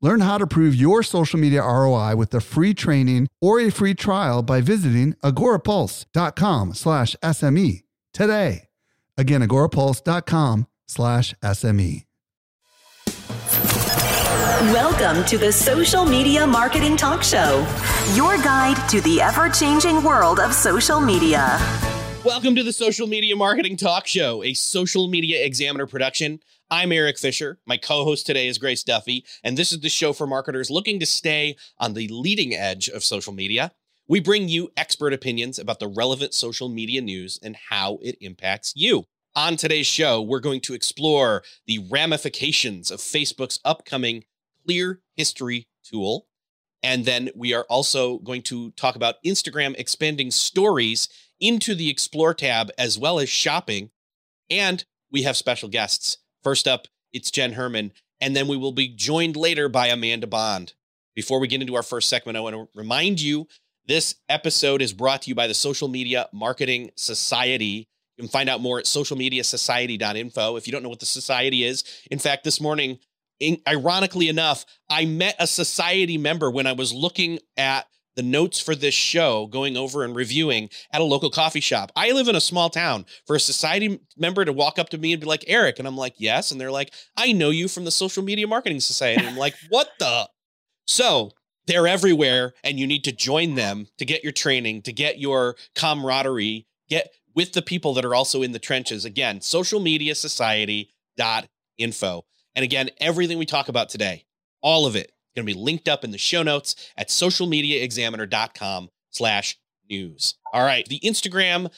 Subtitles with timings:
[0.00, 3.94] Learn how to prove your social media ROI with a free training or a free
[3.94, 8.68] trial by visiting agorapulse.com slash SME today.
[9.16, 12.04] Again, agorapulse.com slash SME.
[14.72, 17.66] Welcome to the Social Media Marketing Talk Show,
[18.14, 21.58] your guide to the ever changing world of social media.
[22.24, 26.40] Welcome to the Social Media Marketing Talk Show, a social media examiner production.
[26.70, 27.58] I'm Eric Fisher.
[27.66, 31.00] My co host today is Grace Duffy, and this is the show for marketers looking
[31.00, 33.72] to stay on the leading edge of social media.
[34.06, 38.74] We bring you expert opinions about the relevant social media news and how it impacts
[38.76, 39.04] you.
[39.34, 44.24] On today's show, we're going to explore the ramifications of Facebook's upcoming
[44.66, 46.26] Clear History tool.
[46.82, 51.08] And then we are also going to talk about Instagram expanding stories
[51.40, 53.88] into the Explore tab as well as shopping.
[54.50, 56.18] And we have special guests.
[56.42, 60.74] First up, it's Jenn Herman, and then we will be joined later by Amanda Bond.
[61.14, 63.48] Before we get into our first segment, I want to remind you
[63.86, 67.88] this episode is brought to you by the Social Media Marketing Society.
[68.16, 70.56] You can find out more at socialmediasociety.info.
[70.56, 72.98] If you don't know what the society is, in fact, this morning,
[73.40, 77.86] in, ironically enough, I met a society member when I was looking at
[78.18, 81.92] the notes for this show, going over and reviewing at a local coffee shop.
[81.94, 83.06] I live in a small town.
[83.28, 85.78] For a society member to walk up to me and be like, Eric.
[85.78, 86.50] and I'm like, yes.
[86.50, 89.24] And they're like, I know you from the Social Media Marketing Society.
[89.24, 90.28] I'm like, what the?
[90.88, 91.30] So
[91.68, 95.54] they're everywhere, and you need to join them to get your training, to get your
[95.76, 99.04] camaraderie, get with the people that are also in the trenches.
[99.04, 102.24] Again, socialmediasociety.info.
[102.56, 104.24] And again, everything we talk about today,
[104.60, 109.58] all of it going to be linked up in the show notes at socialmediaexaminer.com slash
[109.88, 110.34] news.
[110.52, 110.86] All right.
[110.86, 111.70] The Instagram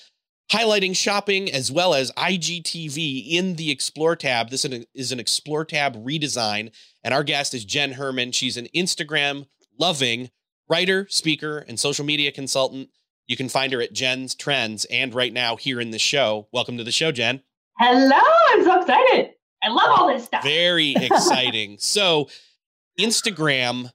[0.50, 4.50] highlighting shopping as well as IGTV in the Explore tab.
[4.50, 6.72] This is an Explore tab redesign.
[7.04, 8.32] And our guest is Jenn Herman.
[8.32, 9.46] She's an Instagram
[9.78, 10.30] loving
[10.68, 12.90] writer, speaker, and social media consultant.
[13.26, 16.48] You can find her at Jenn's Trends and right now here in the show.
[16.52, 17.42] Welcome to the show, Jenn.
[17.78, 18.20] Hello.
[18.48, 19.30] I'm so excited.
[19.62, 20.42] I love all this stuff.
[20.42, 21.76] Very exciting.
[21.78, 22.28] so,
[22.98, 23.90] Instagram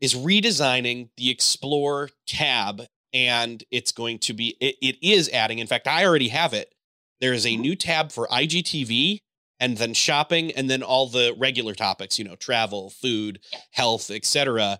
[0.00, 2.82] is redesigning the Explore tab
[3.12, 6.74] and it's going to be, it, it is adding, in fact, I already have it.
[7.20, 7.62] There is a mm-hmm.
[7.62, 9.20] new tab for IGTV
[9.60, 13.40] and then shopping and then all the regular topics, you know, travel, food,
[13.72, 14.78] health, etc.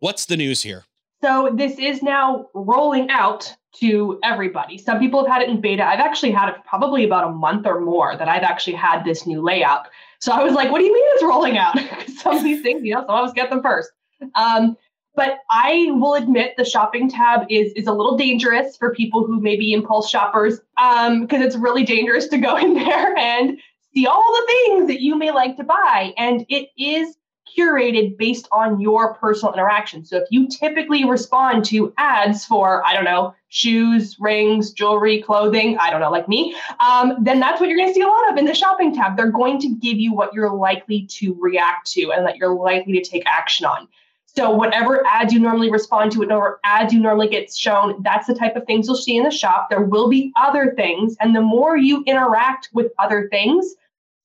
[0.00, 0.84] What's the news here?
[1.22, 4.78] So this is now rolling out to everybody.
[4.78, 5.84] Some people have had it in beta.
[5.84, 9.26] I've actually had it probably about a month or more that I've actually had this
[9.26, 9.88] new layout.
[10.20, 11.78] So I was like, what do you mean it's rolling out?
[12.22, 13.90] some of these things, you know, some of us get them first.
[14.34, 14.76] Um,
[15.14, 19.40] but I will admit the shopping tab is is a little dangerous for people who
[19.40, 23.58] may be impulse shoppers because um, it's really dangerous to go in there and
[23.92, 26.14] see all the things that you may like to buy.
[26.16, 27.16] And it is
[27.56, 30.04] curated based on your personal interaction.
[30.04, 35.78] So if you typically respond to ads for, I don't know, shoes, rings, jewelry, clothing,
[35.78, 38.30] I don't know, like me, um, then that's what you're going to see a lot
[38.30, 39.16] of in the shopping tab.
[39.16, 42.94] They're going to give you what you're likely to react to and that you're likely
[42.94, 43.88] to take action on.
[44.26, 48.34] So whatever ads you normally respond to, whatever ads you normally get shown, that's the
[48.34, 49.68] type of things you'll see in the shop.
[49.68, 51.16] There will be other things.
[51.18, 53.74] And the more you interact with other things,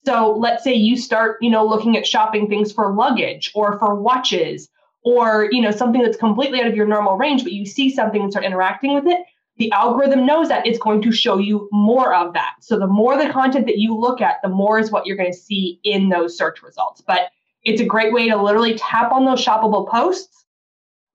[0.06, 3.96] so let's say you start, you know, looking at shopping things for luggage or for
[3.96, 4.69] watches
[5.03, 8.22] or, you know, something that's completely out of your normal range, but you see something
[8.22, 9.19] and start interacting with it,
[9.58, 12.56] the algorithm knows that it's going to show you more of that.
[12.62, 15.31] So the more the content that you look at, the more is what you're going
[15.31, 17.02] to see in those search results.
[17.06, 17.30] But
[17.64, 20.46] it's a great way to literally tap on those shoppable posts,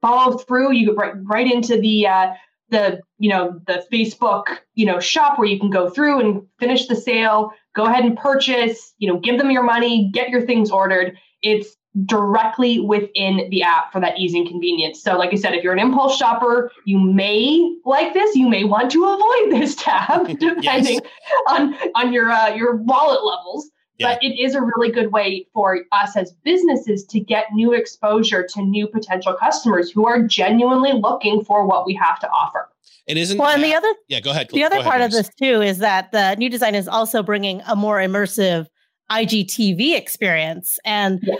[0.01, 0.73] follow through.
[0.73, 2.33] You get right, right into the uh,
[2.71, 6.87] the you know the Facebook you know shop where you can go through and finish
[6.87, 10.71] the sale, go ahead and purchase, you know, give them your money, get your things
[10.71, 11.17] ordered.
[11.43, 15.03] It's directly within the app for that ease and convenience.
[15.03, 18.35] So, like I said, if you're an impulse shopper, you may like this.
[18.35, 19.05] You may want to
[19.51, 21.03] avoid this tab, depending yes.
[21.49, 23.71] on on your uh, your wallet levels.
[23.99, 24.15] Yeah.
[24.15, 28.47] But it is a really good way for us as businesses to get new exposure
[28.55, 32.69] to new potential customers who are genuinely looking for what we have to offer.
[33.09, 34.51] And isn't well, and the other yeah, go ahead.
[34.53, 37.23] The other go part ahead, of this too is that the new design is also
[37.23, 38.67] bringing a more immersive
[39.11, 41.37] IGTV experience, and yeah.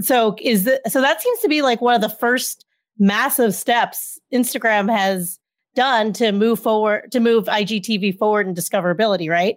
[0.00, 2.66] so is the, so that seems to be like one of the first
[2.98, 5.38] massive steps Instagram has
[5.74, 9.56] done to move forward to move IGTV forward in discoverability, right?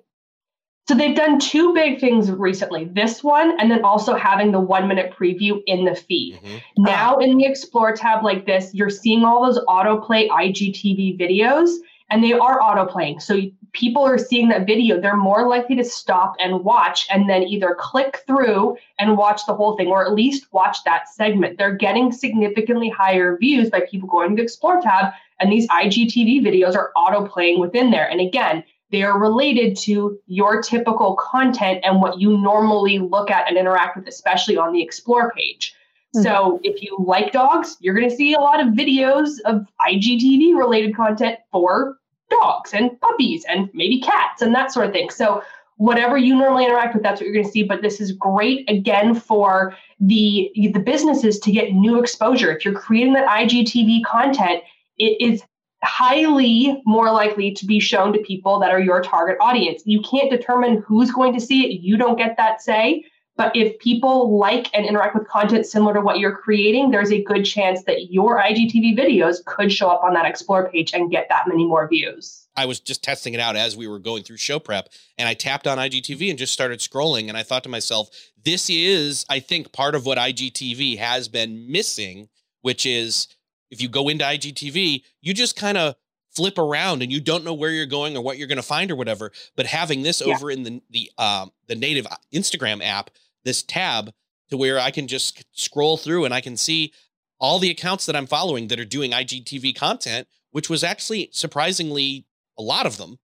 [0.91, 2.83] So they've done two big things recently.
[2.83, 6.35] This one, and then also having the one minute preview in the feed.
[6.35, 6.57] Mm-hmm.
[6.79, 11.77] Now in the Explore tab like this, you're seeing all those autoplay IGTV videos,
[12.09, 13.21] and they are autoplaying.
[13.21, 13.39] So
[13.71, 17.73] people are seeing that video, they're more likely to stop and watch and then either
[17.79, 21.57] click through and watch the whole thing or at least watch that segment.
[21.57, 26.41] They're getting significantly higher views by people going to the Explore tab, and these IGTV
[26.41, 28.09] videos are autoplaying within there.
[28.09, 33.47] And again, they are related to your typical content and what you normally look at
[33.47, 35.73] and interact with, especially on the Explore page.
[36.15, 36.23] Mm-hmm.
[36.23, 40.57] So if you like dogs, you're going to see a lot of videos of IGTV
[40.57, 41.97] related content for
[42.29, 45.09] dogs and puppies and maybe cats and that sort of thing.
[45.09, 45.41] So
[45.77, 47.63] whatever you normally interact with, that's what you're going to see.
[47.63, 52.55] But this is great again for the the businesses to get new exposure.
[52.55, 54.63] If you're creating that IGTV content,
[54.97, 55.43] it is
[55.83, 59.81] highly more likely to be shown to people that are your target audience.
[59.85, 61.81] You can't determine who's going to see it.
[61.81, 63.05] You don't get that say.
[63.37, 67.23] But if people like and interact with content similar to what you're creating, there's a
[67.23, 71.27] good chance that your IGTV videos could show up on that Explore page and get
[71.29, 72.45] that many more views.
[72.55, 75.33] I was just testing it out as we were going through show prep, and I
[75.33, 77.29] tapped on IGTV and just started scrolling.
[77.29, 78.09] And I thought to myself,
[78.43, 82.27] this is, I think, part of what IGTV has been missing,
[82.61, 83.27] which is
[83.71, 85.95] if you go into IGTV, you just kind of
[86.29, 88.91] flip around and you don't know where you're going or what you're going to find
[88.91, 89.31] or whatever.
[89.55, 90.33] But having this yeah.
[90.33, 93.09] over in the the um, the native Instagram app,
[93.43, 94.13] this tab
[94.49, 96.93] to where I can just scroll through and I can see
[97.39, 102.25] all the accounts that I'm following that are doing IGTV content, which was actually surprisingly
[102.57, 103.17] a lot of them,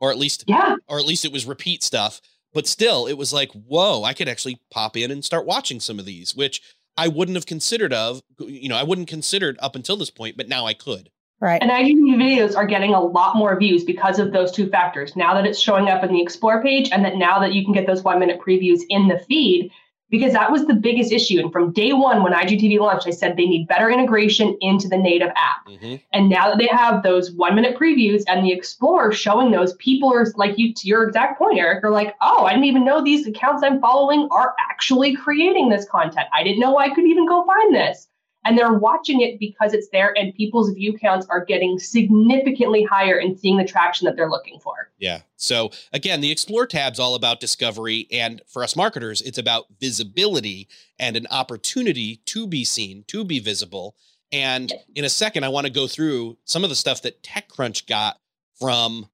[0.00, 2.20] or at least yeah, or at least it was repeat stuff.
[2.54, 5.98] But still, it was like, whoa, I could actually pop in and start watching some
[5.98, 6.62] of these, which
[6.98, 10.48] I wouldn't have considered of, you know, I wouldn't considered up until this point, but
[10.48, 11.10] now I could.
[11.40, 11.62] Right.
[11.62, 15.14] And IGTV videos are getting a lot more views because of those two factors.
[15.14, 17.72] Now that it's showing up in the Explore page, and that now that you can
[17.72, 19.70] get those one minute previews in the feed,
[20.10, 21.38] because that was the biggest issue.
[21.40, 24.96] And from day one, when IGTV launched, I said they need better integration into the
[24.96, 25.66] native app.
[25.66, 25.96] Mm-hmm.
[26.12, 30.12] And now that they have those one minute previews and the Explorer showing those, people
[30.12, 33.02] are like you, to your exact point, Eric, are like, oh, I didn't even know
[33.02, 36.26] these accounts I'm following are actually creating this content.
[36.32, 38.07] I didn't know I could even go find this
[38.48, 43.18] and they're watching it because it's there and people's view counts are getting significantly higher
[43.18, 44.90] and seeing the traction that they're looking for.
[44.98, 45.20] Yeah.
[45.36, 50.66] So again, the explore tab's all about discovery and for us marketers, it's about visibility
[50.98, 53.96] and an opportunity to be seen, to be visible.
[54.32, 57.86] And in a second, I want to go through some of the stuff that TechCrunch
[57.86, 58.18] got
[58.58, 59.10] from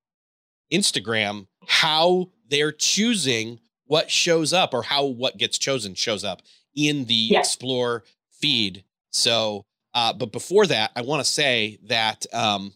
[0.73, 6.43] Instagram, how they're choosing what shows up or how what gets chosen shows up
[6.77, 7.49] in the yes.
[7.49, 8.85] explore feed
[9.15, 9.65] so,
[9.95, 12.73] uh, but before that, I want to say that um,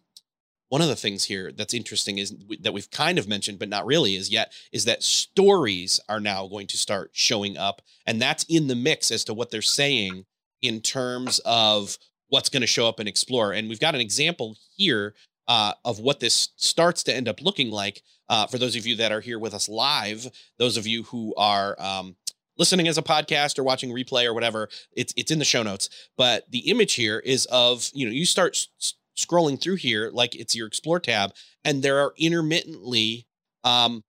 [0.69, 3.87] one of the things here that's interesting is that we've kind of mentioned, but not
[3.87, 7.83] really is yet, is that stories are now going to start showing up.
[8.07, 10.27] And that's in the mix as to what they're saying
[10.63, 11.99] in terms of
[12.29, 13.53] what's going to show up in Explore.
[13.53, 15.15] And we've got an example here
[15.49, 18.03] uh, of what this starts to end up looking like.
[18.29, 21.35] Uh, for those of you that are here with us live, those of you who
[21.37, 22.15] are um,
[22.59, 25.89] listening as a podcast or watching replay or whatever, it's it's in the show notes.
[26.17, 30.35] But the image here is of you know you start s- scrolling through here like
[30.35, 31.33] it's your explore tab,
[31.65, 33.27] and there are intermittently
[33.65, 34.05] um,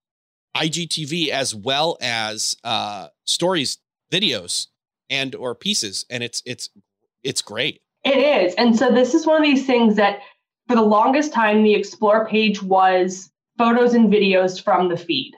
[0.56, 3.78] IGTV as well as uh, stories,
[4.12, 4.68] videos,
[5.10, 6.70] and or pieces, and it's it's
[7.24, 7.82] it's great.
[8.04, 10.20] It is, and so this is one of these things that
[10.68, 15.34] for the longest time the explore page was photos and videos from the feed.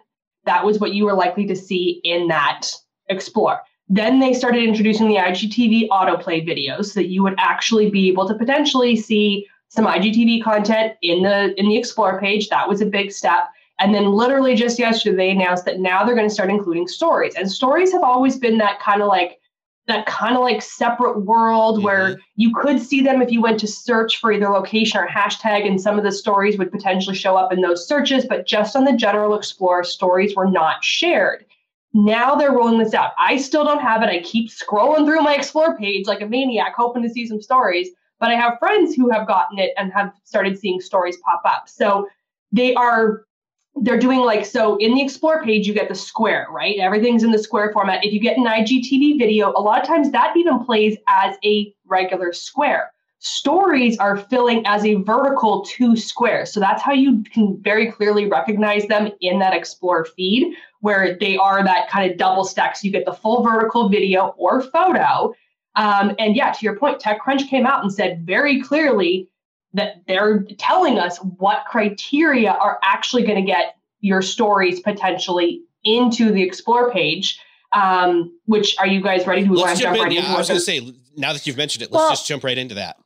[0.46, 2.68] That was what you were likely to see in that
[3.12, 3.62] explore.
[3.90, 8.28] Then they started introducing the IGTV autoplay videos so that you would actually be able
[8.28, 12.50] to potentially see some IGTV content in the in the explore page.
[12.50, 13.50] That was a big step.
[13.80, 17.36] And then literally just yesterday they announced that now they're going to start including stories.
[17.36, 19.40] And stories have always been that kind of like
[19.88, 21.86] that kind of like separate world mm-hmm.
[21.86, 25.68] where you could see them if you went to search for either location or hashtag
[25.68, 28.84] and some of the stories would potentially show up in those searches but just on
[28.84, 31.46] the general explore stories were not shared
[31.94, 33.12] now they're rolling this out.
[33.18, 34.10] I still don't have it.
[34.10, 37.90] I keep scrolling through my explore page like a maniac, hoping to see some stories.
[38.20, 41.68] But I have friends who have gotten it and have started seeing stories pop up.
[41.68, 42.08] So
[42.52, 43.26] they are
[43.78, 47.32] they're doing like so in the explore page you get the square right everything's in
[47.32, 50.60] the square format if you get an igtv video a lot of times that even
[50.66, 56.82] plays as a regular square stories are filling as a vertical two squares so that's
[56.82, 61.90] how you can very clearly recognize them in that explore feed where they are that
[61.90, 62.76] kind of double stack.
[62.76, 65.34] So you get the full vertical video or photo.
[65.76, 69.30] Um, and yeah, to your point, TechCrunch came out and said very clearly
[69.74, 76.32] that they're telling us what criteria are actually going to get your stories potentially into
[76.32, 77.40] the explore page.
[77.74, 80.18] Um, which are you guys ready to let's jump, jump in?
[80.18, 82.28] Right yeah, I was going to say now that you've mentioned it, let's well, just
[82.28, 82.98] jump right into that.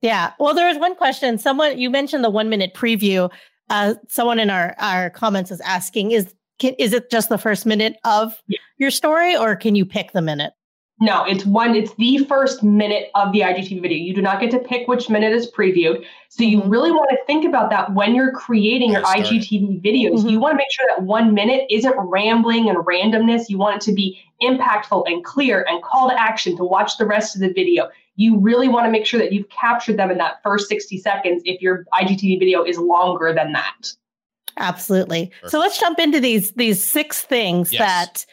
[0.00, 0.32] Yeah.
[0.38, 1.36] Well, there was one question.
[1.36, 3.30] Someone you mentioned the one minute preview.
[3.68, 7.66] Uh, someone in our our comments is asking is can, is it just the first
[7.66, 8.58] minute of yeah.
[8.78, 10.52] your story, or can you pick the minute?
[11.00, 13.98] No, it's one, it's the first minute of the IGTV video.
[13.98, 16.04] You do not get to pick which minute is previewed.
[16.28, 16.70] So you mm-hmm.
[16.70, 20.18] really want to think about that when you're creating your IGTV videos.
[20.18, 20.28] Mm-hmm.
[20.28, 23.48] You want to make sure that one minute isn't rambling and randomness.
[23.48, 27.06] You want it to be impactful and clear and call to action to watch the
[27.06, 27.90] rest of the video.
[28.14, 31.42] You really want to make sure that you've captured them in that first 60 seconds
[31.44, 33.92] if your IGTV video is longer than that.
[34.58, 35.26] Absolutely.
[35.26, 35.50] Perfect.
[35.50, 37.80] So let's jump into these these six things yes.
[37.80, 38.26] that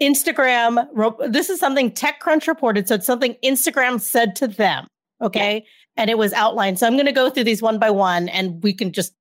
[0.00, 0.86] Instagram.
[1.30, 4.86] This is something TechCrunch reported, so it's something Instagram said to them.
[5.22, 6.02] Okay, yeah.
[6.02, 6.78] and it was outlined.
[6.78, 9.14] So I'm going to go through these one by one, and we can just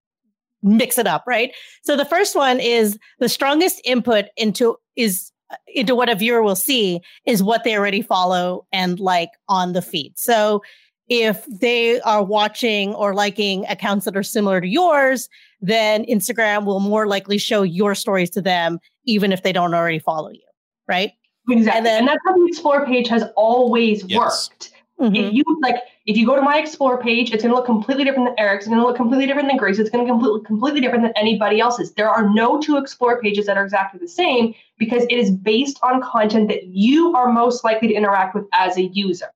[0.63, 1.53] mix it up, right?
[1.83, 5.31] So the first one is the strongest input into is
[5.67, 9.81] into what a viewer will see is what they already follow and like on the
[9.81, 10.17] feed.
[10.17, 10.61] So
[11.09, 15.27] if they are watching or liking accounts that are similar to yours,
[15.59, 19.99] then Instagram will more likely show your stories to them, even if they don't already
[19.99, 20.41] follow you.
[20.87, 21.11] Right.
[21.49, 21.77] Exactly.
[21.77, 24.49] And, then, and that's how the explore page has always yes.
[24.49, 24.71] worked.
[24.99, 25.15] Mm-hmm.
[25.15, 25.75] If you like,
[26.05, 28.65] if you go to my explore page, it's going to look completely different than Eric's.
[28.65, 29.79] It's going to look completely different than Grace.
[29.79, 31.93] It's going to completely completely different than anybody else's.
[31.93, 35.79] There are no two explore pages that are exactly the same because it is based
[35.83, 39.27] on content that you are most likely to interact with as a user.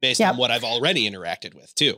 [0.00, 0.32] Based yep.
[0.32, 1.96] on what I've already interacted with too.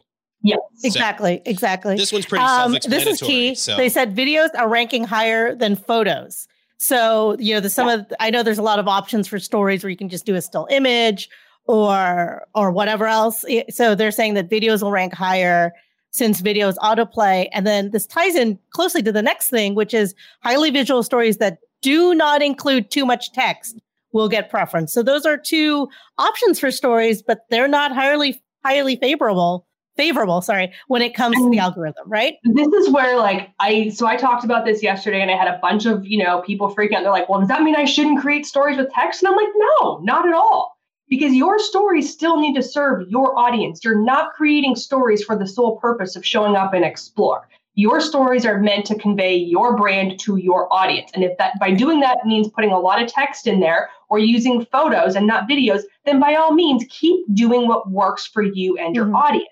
[0.85, 1.97] Exactly, so exactly.
[1.97, 3.54] This one's pretty um, This is key.
[3.54, 3.76] So.
[3.76, 6.49] They said videos are ranking higher than photos.
[6.78, 7.94] So you know, the some yeah.
[7.94, 10.35] of I know there's a lot of options for stories where you can just do
[10.35, 11.28] a still image
[11.66, 13.44] or or whatever else.
[13.71, 15.73] So they're saying that videos will rank higher
[16.11, 17.49] since videos autoplay.
[17.52, 21.37] And then this ties in closely to the next thing, which is highly visual stories
[21.38, 23.80] that do not include too much text
[24.12, 24.92] will get preference.
[24.92, 25.88] So those are two
[26.19, 29.66] options for stories, but they're not highly highly favorable
[29.97, 31.62] favorable, sorry, when it comes to the mm.
[31.62, 32.37] algorithm, right?
[32.45, 35.59] This is where like I so I talked about this yesterday and I had a
[35.61, 37.02] bunch of, you know, people freaking out.
[37.02, 39.23] They're like, well, does that mean I shouldn't create stories with text?
[39.23, 40.76] And I'm like, no, not at all.
[41.09, 43.85] Because your stories still need to serve your audience.
[43.85, 47.49] You're not creating stories for the sole purpose of showing up and explore.
[47.75, 51.11] Your stories are meant to convey your brand to your audience.
[51.14, 54.19] And if that by doing that means putting a lot of text in there or
[54.19, 58.76] using photos and not videos, then by all means keep doing what works for you
[58.76, 59.17] and your mm-hmm.
[59.17, 59.49] audience.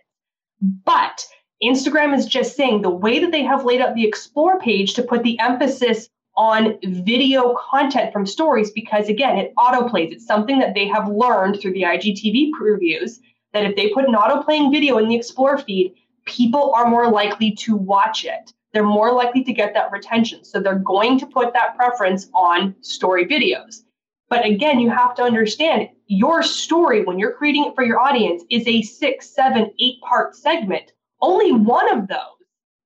[0.85, 1.25] But
[1.63, 5.03] Instagram is just saying the way that they have laid out the explore page to
[5.03, 10.13] put the emphasis on video content from stories, because again, it autoplays.
[10.13, 13.19] It's something that they have learned through the IGTV previews
[13.53, 15.95] that if they put an auto playing video in the explore feed,
[16.31, 18.53] people are more likely to watch it.
[18.73, 20.45] They're more likely to get that retention.
[20.45, 23.83] So they're going to put that preference on story videos.
[24.29, 28.45] But again, you have to understand your story when you're creating it for your audience
[28.49, 30.93] is a six, seven, eight part segment.
[31.21, 32.19] Only one of those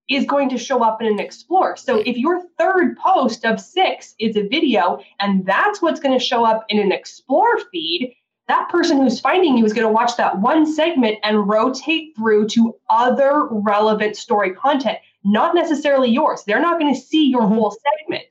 [0.09, 1.77] is going to show up in an explore.
[1.77, 6.25] So if your third post of six is a video and that's what's going to
[6.25, 8.15] show up in an explore feed,
[8.49, 12.49] that person who's finding you is going to watch that one segment and rotate through
[12.49, 16.45] to other relevant story content, not necessarily yours.
[16.47, 17.55] They're not going to see your mm-hmm.
[17.55, 18.27] whole segment.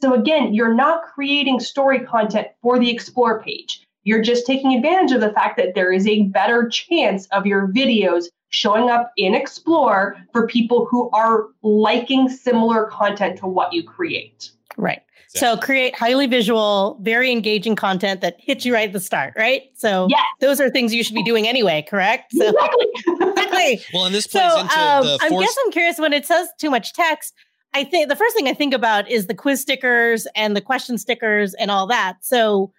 [0.00, 3.82] So again, you're not creating story content for the explore page.
[4.04, 7.68] You're just taking advantage of the fact that there is a better chance of your
[7.68, 13.82] videos showing up in explore for people who are liking similar content to what you
[13.82, 14.52] create.
[14.76, 15.02] Right.
[15.28, 19.64] So create highly visual, very engaging content that hits you right at the start, right?
[19.74, 20.24] So yes.
[20.40, 22.32] those are things you should be doing anyway, correct?
[22.32, 22.86] So, exactly.
[23.08, 23.84] exactly.
[23.92, 26.24] Well, and this plays so, into um, the force- I guess I'm curious when it
[26.24, 27.34] says too much text,
[27.74, 30.96] I think the first thing I think about is the quiz stickers and the question
[30.96, 32.16] stickers and all that.
[32.22, 32.72] So,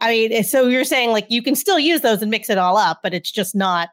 [0.00, 2.58] I mean, eh, so you're saying like you can still use those and mix it
[2.58, 3.88] all up, but it's just not.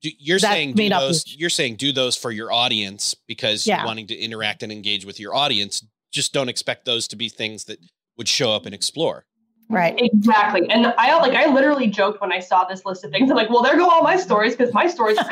[0.00, 1.24] You're saying do those.
[1.36, 3.78] You're saying do those for your audience because yeah.
[3.78, 5.84] you're wanting to interact and engage with your audience.
[6.12, 7.78] Just don't expect those to be things that
[8.16, 9.24] would show up and explore.
[9.68, 9.98] Right.
[9.98, 10.68] Exactly.
[10.70, 13.30] And I like I literally joked when I saw this list of things.
[13.30, 15.24] I'm like, well, there go all my stories because my stories are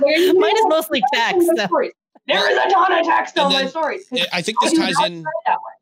[0.00, 0.02] Mine
[0.56, 1.50] is mostly text.
[2.28, 4.06] There is a ton of text on my stories.
[4.14, 5.24] Eh, I think this ties in.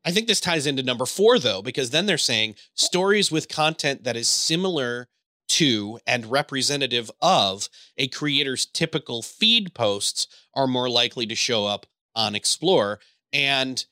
[0.04, 4.04] I think this ties into number four though, because then they're saying stories with content
[4.04, 5.08] that is similar
[5.48, 7.68] to and representative of
[7.98, 12.98] a creator's typical feed posts are more likely to show up on Explore.
[13.36, 13.84] And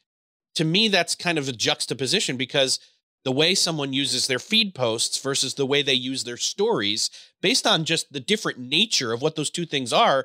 [0.54, 2.80] to me, that's kind of a juxtaposition because
[3.24, 7.10] the way someone uses their feed posts versus the way they use their stories
[7.42, 10.24] based on just the different nature of what those two things are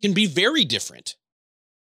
[0.00, 1.16] can be very different.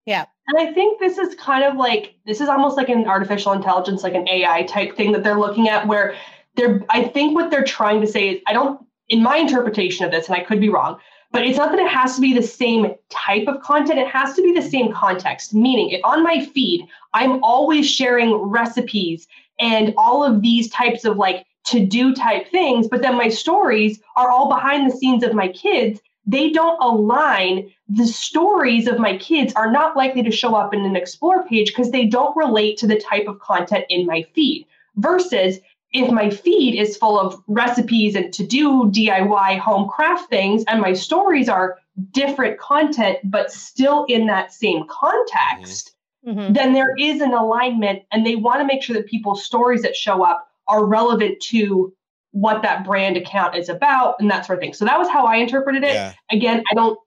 [0.07, 0.25] Yeah.
[0.47, 4.01] And I think this is kind of like this is almost like an artificial intelligence,
[4.01, 6.15] like an AI type thing that they're looking at where
[6.55, 10.11] they're I think what they're trying to say is I don't in my interpretation of
[10.11, 10.99] this, and I could be wrong,
[11.35, 14.35] but it's not that it has to be the same type of content, it has
[14.35, 15.53] to be the same context.
[15.53, 19.27] Meaning if on my feed, I'm always sharing recipes
[19.59, 23.99] and all of these types of like to do type things, but then my stories
[24.15, 25.99] are all behind the scenes of my kids.
[26.25, 27.69] They don't align.
[27.89, 31.67] The stories of my kids are not likely to show up in an explore page
[31.67, 34.67] because they don't relate to the type of content in my feed.
[34.95, 35.59] Versus
[35.95, 40.81] if my feed is full of recipes and to do DIY home craft things, and
[40.81, 41.79] my stories are
[42.11, 45.95] different content, but still in that same context,
[46.27, 46.51] mm-hmm.
[46.51, 49.95] then there is an alignment and they want to make sure that people's stories that
[49.95, 51.93] show up are relevant to
[52.31, 54.73] what that brand account is about and that sort of thing.
[54.73, 55.93] So that was how I interpreted it.
[55.93, 56.13] Yeah.
[56.29, 56.99] Again, I don't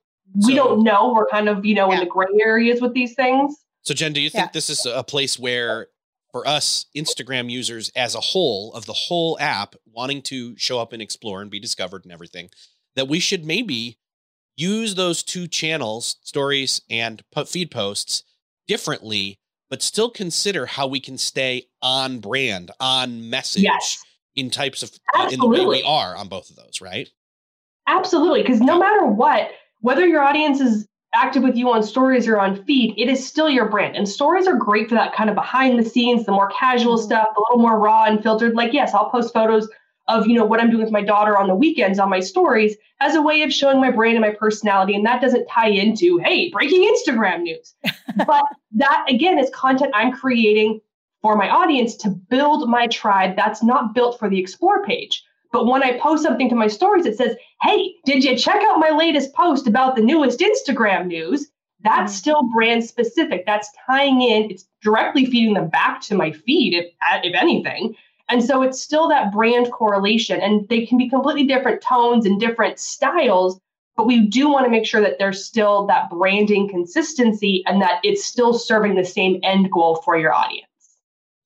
[0.47, 1.13] we so, don't know.
[1.13, 1.99] We're kind of, you know, yeah.
[1.99, 3.55] in the gray areas with these things.
[3.83, 4.51] So Jenn, do you think yeah.
[4.53, 5.89] this is a place where
[6.39, 10.93] for us Instagram users as a whole of the whole app wanting to show up
[10.93, 12.49] and explore and be discovered and everything
[12.95, 13.99] that we should maybe
[14.57, 18.23] use those two channels, stories and feed posts
[18.69, 24.01] differently, but still consider how we can stay on brand, on message yes.
[24.37, 27.09] in types of uh, in the way we are on both of those, right?
[27.89, 28.43] Absolutely.
[28.43, 32.63] Because no matter what, whether your audience is active with you on stories or on
[32.65, 33.97] feed, it is still your brand.
[33.97, 37.07] And stories are great for that kind of behind the scenes, the more casual mm-hmm.
[37.07, 38.55] stuff, a little more raw and filtered.
[38.55, 39.69] Like, yes, I'll post photos
[40.09, 42.77] of you know what I'm doing with my daughter on the weekends on my stories
[43.01, 46.19] as a way of showing my brand and my personality and that doesn't tie into
[46.25, 47.75] hey breaking Instagram news
[48.27, 50.81] but that again is content I'm creating
[51.21, 55.67] for my audience to build my tribe that's not built for the explore page but
[55.67, 58.91] when I post something to my stories it says hey did you check out my
[58.91, 61.49] latest post about the newest Instagram news
[61.85, 62.19] that's mm-hmm.
[62.19, 66.87] still brand specific that's tying in it's directly feeding them back to my feed if
[67.25, 67.95] if anything
[68.29, 72.39] and so it's still that brand correlation, and they can be completely different tones and
[72.39, 73.59] different styles,
[73.97, 78.01] but we do want to make sure that there's still that branding consistency and that
[78.05, 80.68] it's still serving the same end goal for your audience.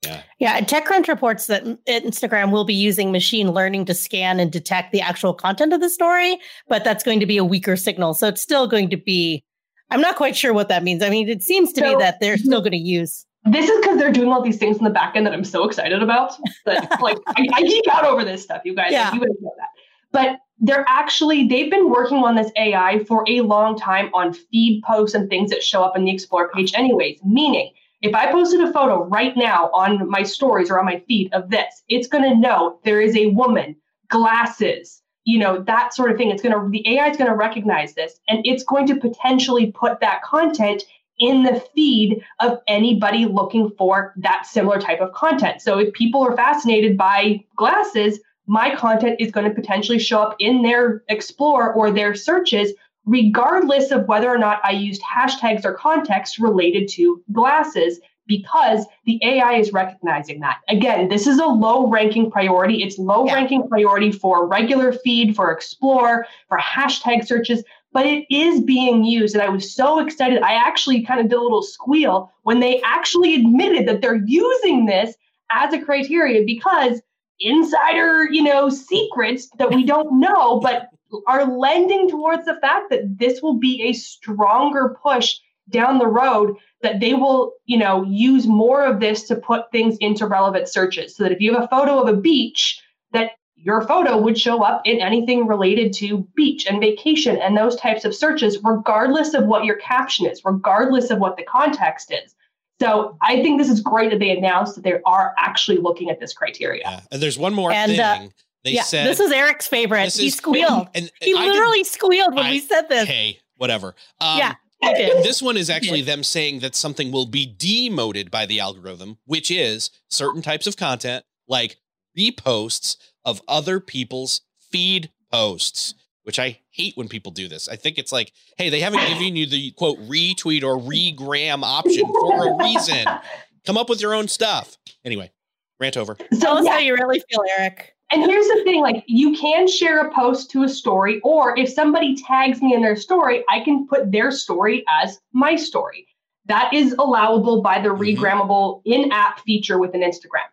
[0.04, 0.22] Yeah.
[0.38, 0.60] Yeah.
[0.60, 5.32] TechCrunch reports that Instagram will be using machine learning to scan and detect the actual
[5.32, 6.38] content of the story,
[6.68, 8.14] but that's going to be a weaker signal.
[8.14, 9.44] So it's still going to be,
[9.90, 11.02] I'm not quite sure what that means.
[11.02, 13.80] I mean, it seems to so, me that they're still going to use this is
[13.80, 16.34] because they're doing all these things in the back end that I'm so excited about.
[16.64, 18.92] That like I, I, geek out over this stuff, you guys.
[18.92, 19.12] Yeah.
[19.12, 19.68] you guys know that.
[20.12, 24.82] But they're actually they've been working on this AI for a long time on feed
[24.84, 27.18] posts and things that show up in the Explore page, anyways.
[27.24, 31.32] Meaning, if I posted a photo right now on my stories or on my feed
[31.32, 33.76] of this, it's going to know there is a woman,
[34.08, 36.30] glasses, you know that sort of thing.
[36.30, 39.70] It's going to the AI is going to recognize this, and it's going to potentially
[39.72, 40.82] put that content
[41.18, 45.62] in the feed of anybody looking for that similar type of content.
[45.62, 50.34] So if people are fascinated by glasses, my content is going to potentially show up
[50.40, 52.72] in their explore or their searches,
[53.04, 59.20] regardless of whether or not I used hashtags or context related to glasses, because the
[59.24, 60.58] AI is recognizing that.
[60.68, 62.82] Again, this is a low ranking priority.
[62.82, 68.60] It's low ranking priority for regular feed, for explore, for hashtag searches but it is
[68.60, 69.34] being used.
[69.34, 70.42] And I was so excited.
[70.42, 74.86] I actually kind of did a little squeal when they actually admitted that they're using
[74.86, 75.14] this
[75.50, 77.02] as a criteria because
[77.40, 80.88] insider, you know, secrets that we don't know, but
[81.26, 85.36] are lending towards the fact that this will be a stronger push
[85.70, 89.96] down the road that they will, you know, use more of this to put things
[89.98, 91.16] into relevant searches.
[91.16, 94.62] So that if you have a photo of a beach that your photo would show
[94.62, 99.46] up in anything related to beach and vacation and those types of searches, regardless of
[99.46, 102.34] what your caption is, regardless of what the context is.
[102.80, 106.18] So I think this is great that they announced that they are actually looking at
[106.18, 106.82] this criteria.
[106.84, 107.00] Yeah.
[107.12, 108.28] And there's one more and, uh, thing.
[108.28, 108.30] Uh,
[108.64, 110.12] they yeah, said this is Eric's favorite.
[110.12, 110.88] He squealed.
[110.94, 113.08] And, and he literally squealed when I, we said this.
[113.08, 113.94] Hey, whatever.
[114.20, 114.54] Um, yeah.
[114.82, 119.50] this one is actually them saying that something will be demoted by the algorithm, which
[119.50, 121.76] is certain types of content like
[122.18, 125.94] reposts of other people's feed posts,
[126.24, 127.68] which I hate when people do this.
[127.68, 132.06] I think it's like, hey, they haven't given you the quote retweet or regram option
[132.06, 133.06] for a reason.
[133.64, 134.76] Come up with your own stuff.
[135.04, 135.30] Anyway,
[135.78, 136.16] rant over.
[136.40, 136.72] Tell us yeah.
[136.72, 137.91] how you really feel, Eric.
[138.12, 141.72] And here's the thing like you can share a post to a story, or if
[141.72, 146.06] somebody tags me in their story, I can put their story as my story.
[146.44, 148.02] That is allowable by the mm-hmm.
[148.02, 150.50] regrammable in app feature within Instagram.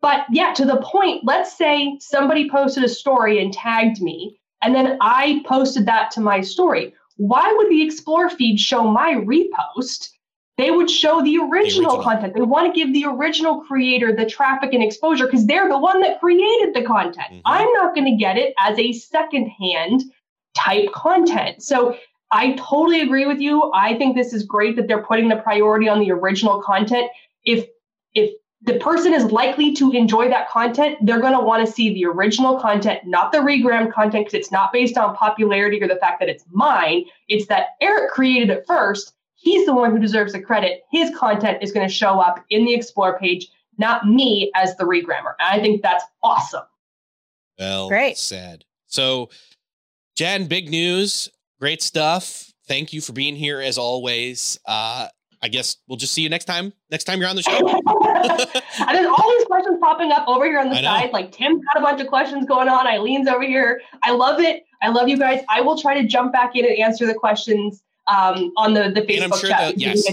[0.00, 4.74] But yeah, to the point, let's say somebody posted a story and tagged me, and
[4.74, 6.94] then I posted that to my story.
[7.16, 10.08] Why would the Explore feed show my repost?
[10.58, 12.02] They would show the original, the original.
[12.02, 12.34] content.
[12.34, 16.00] They want to give the original creator the traffic and exposure because they're the one
[16.02, 17.26] that created the content.
[17.30, 17.40] Mm-hmm.
[17.44, 20.02] I'm not going to get it as a secondhand
[20.54, 21.62] type content.
[21.62, 21.96] So
[22.30, 23.70] I totally agree with you.
[23.74, 27.10] I think this is great that they're putting the priority on the original content.
[27.44, 27.66] If
[28.14, 31.92] if the person is likely to enjoy that content, they're going to want to see
[31.94, 35.96] the original content, not the regram content, because it's not based on popularity or the
[35.96, 37.04] fact that it's mine.
[37.28, 39.14] It's that Eric created it first.
[39.42, 40.84] He's the one who deserves the credit.
[40.92, 44.84] His content is going to show up in the Explore page, not me as the
[44.84, 45.34] regrammer.
[45.40, 46.62] And I think that's awesome.
[47.58, 48.16] Well, great.
[48.16, 48.64] Sad.
[48.86, 49.30] So,
[50.14, 51.28] Jenn, big news.
[51.58, 52.52] Great stuff.
[52.68, 54.60] Thank you for being here as always.
[54.64, 55.08] Uh,
[55.42, 56.72] I guess we'll just see you next time.
[56.92, 57.50] Next time you're on the show.
[57.58, 61.12] and there's all these questions popping up over here on the side.
[61.12, 62.86] Like Tim's got a bunch of questions going on.
[62.86, 63.82] Eileen's over here.
[64.04, 64.62] I love it.
[64.82, 65.42] I love you guys.
[65.48, 69.02] I will try to jump back in and answer the questions um, on the the
[69.02, 69.78] Facebook sure chat.
[69.78, 70.04] yes.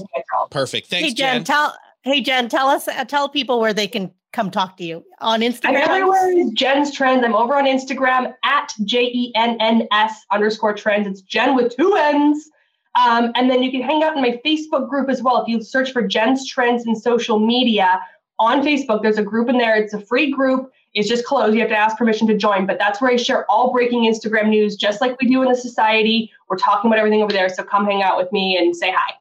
[0.52, 0.88] Perfect.
[0.88, 1.44] Thanks, hey Jenn, Jenn.
[1.44, 5.04] Tell hey Jenn, tell us uh, tell people where they can come talk to you
[5.22, 5.82] on Instagram.
[5.82, 7.24] everywhere is Jenn's Trends.
[7.24, 11.08] I'm over on Instagram at J E N N S underscore trends.
[11.08, 12.50] It's Jenn with two N's.
[12.96, 15.42] Um, and then you can hang out in my Facebook group as well.
[15.42, 18.02] If you search for Jenn's Trends in social media
[18.40, 19.76] on Facebook, there's a group in there.
[19.76, 20.72] It's a free group.
[20.94, 21.54] It's just closed.
[21.54, 24.50] You have to ask permission to join, but that's where I share all breaking Instagram
[24.50, 26.32] news, just like we do in the society.
[26.48, 27.48] We're talking about everything over there.
[27.50, 29.14] So come hang out with me and say hi.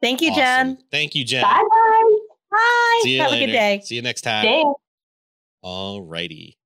[0.00, 0.40] Thank you, awesome.
[0.42, 0.78] Jenn.
[0.90, 1.42] Thank you, Jenn.
[1.42, 2.16] Bye bye.
[2.50, 3.00] Bye.
[3.02, 3.44] See you Have later.
[3.44, 3.80] a good day.
[3.84, 4.44] See you next time.
[4.44, 4.80] Thanks.
[5.62, 6.58] All righty.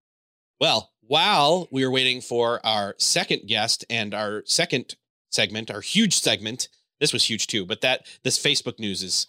[0.61, 4.97] Well, while we were waiting for our second guest and our second
[5.31, 6.69] segment, our huge segment,
[7.01, 9.27] this was huge too, but that this Facebook news is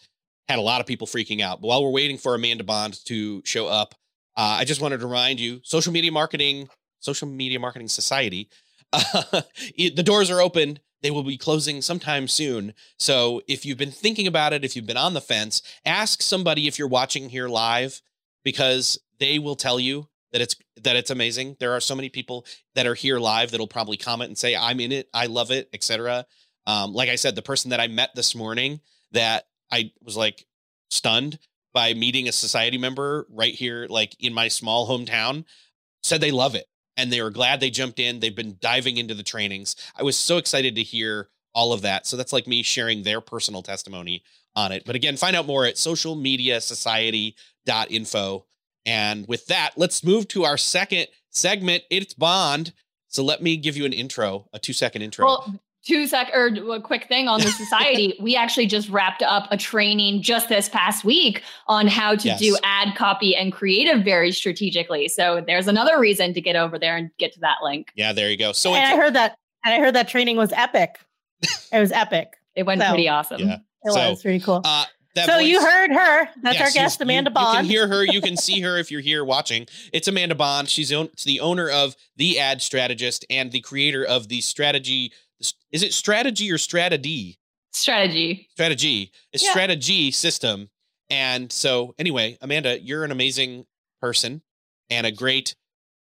[0.48, 1.62] had a lot of people freaking out.
[1.62, 3.96] But while we're waiting for Amanda Bond to show up,
[4.36, 6.70] uh, I just wanted to remind you, social media marketing,
[7.00, 8.50] social media marketing society,
[8.94, 9.42] uh,
[9.78, 10.80] the doors are open.
[11.02, 12.74] They will be closing sometime soon.
[12.98, 16.68] So if you've been thinking about it, if you've been on the fence, ask somebody
[16.68, 18.02] if you're watching here live,
[18.44, 21.58] because they will tell you that it's that it's amazing.
[21.60, 24.80] There are so many people that are here live that'll probably comment and say, "I'm
[24.80, 26.26] in it, I love it," etc.
[26.66, 30.46] Um, like I said, the person that I met this morning that I was like
[30.90, 31.40] stunned
[31.74, 35.46] by meeting a society member right here, like in my small hometown,
[36.02, 36.66] said they love it
[36.98, 38.20] and they were glad they jumped in.
[38.20, 39.76] They've been diving into the trainings.
[39.98, 42.08] I was so excited to hear all of that.
[42.08, 44.24] So that's like me sharing their personal testimony
[44.56, 44.84] on it.
[44.86, 48.46] But again, find out more at socialmediasociety.info.
[48.86, 51.84] And with that, let's move to our second segment.
[51.90, 52.74] It's Bond.
[53.08, 55.26] So let me give you an intro, a two second intro.
[55.26, 59.48] Well, two sec or a quick thing on the society we actually just wrapped up
[59.52, 62.40] a training just this past week on how to yes.
[62.40, 66.96] do ad copy and creative very strategically so there's another reason to get over there
[66.96, 69.74] and get to that link yeah there you go so and i heard that and
[69.74, 71.00] i heard that training was epic
[71.72, 73.58] it was epic it went so, pretty awesome yeah.
[73.84, 76.30] it so, was pretty cool uh, so voice, you heard her.
[76.42, 77.54] That's yes, our guest, Amanda you, Bond.
[77.56, 78.04] You can hear her.
[78.04, 79.68] You can see her if you're here watching.
[79.92, 80.70] It's Amanda Bond.
[80.70, 85.94] She's the owner of the Ad Strategist and the creator of the strategy is it
[85.94, 87.40] strategy or strategy?
[87.72, 88.48] Strategy.
[88.52, 89.12] Strategy.
[89.32, 89.52] It's yeah.
[89.52, 90.70] strategy system.
[91.10, 93.66] And so anyway, Amanda, you're an amazing
[94.02, 94.42] person
[94.90, 95.56] and a great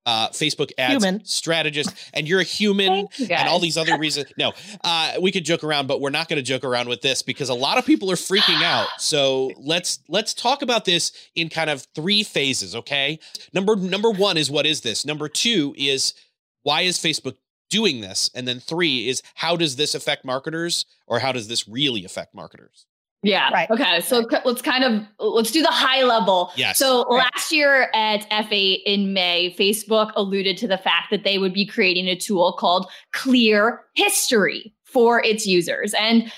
[0.07, 1.25] uh, Facebook ads human.
[1.25, 4.33] strategist, and you're a human, you and all these other reasons.
[4.39, 4.53] No,
[4.85, 7.49] uh, we could joke around, but we're not going to joke around with this because
[7.49, 8.87] a lot of people are freaking out.
[8.99, 12.77] So let's let's talk about this in kind of three phases.
[12.77, 13.19] Okay,
[13.53, 15.05] number number one is what is this?
[15.05, 16.15] Number two is
[16.63, 17.37] why is Facebook
[17.71, 18.31] doing this?
[18.35, 22.35] And then three is how does this affect marketers or how does this really affect
[22.35, 22.87] marketers?
[23.23, 23.51] Yeah.
[23.51, 23.69] Right.
[23.71, 24.01] Okay.
[24.03, 26.53] So let's kind of let's do the high level.
[26.55, 26.79] Yes.
[26.79, 27.25] So right.
[27.35, 31.67] last year at F8 in May, Facebook alluded to the fact that they would be
[31.67, 35.93] creating a tool called Clear History for its users.
[35.95, 36.31] And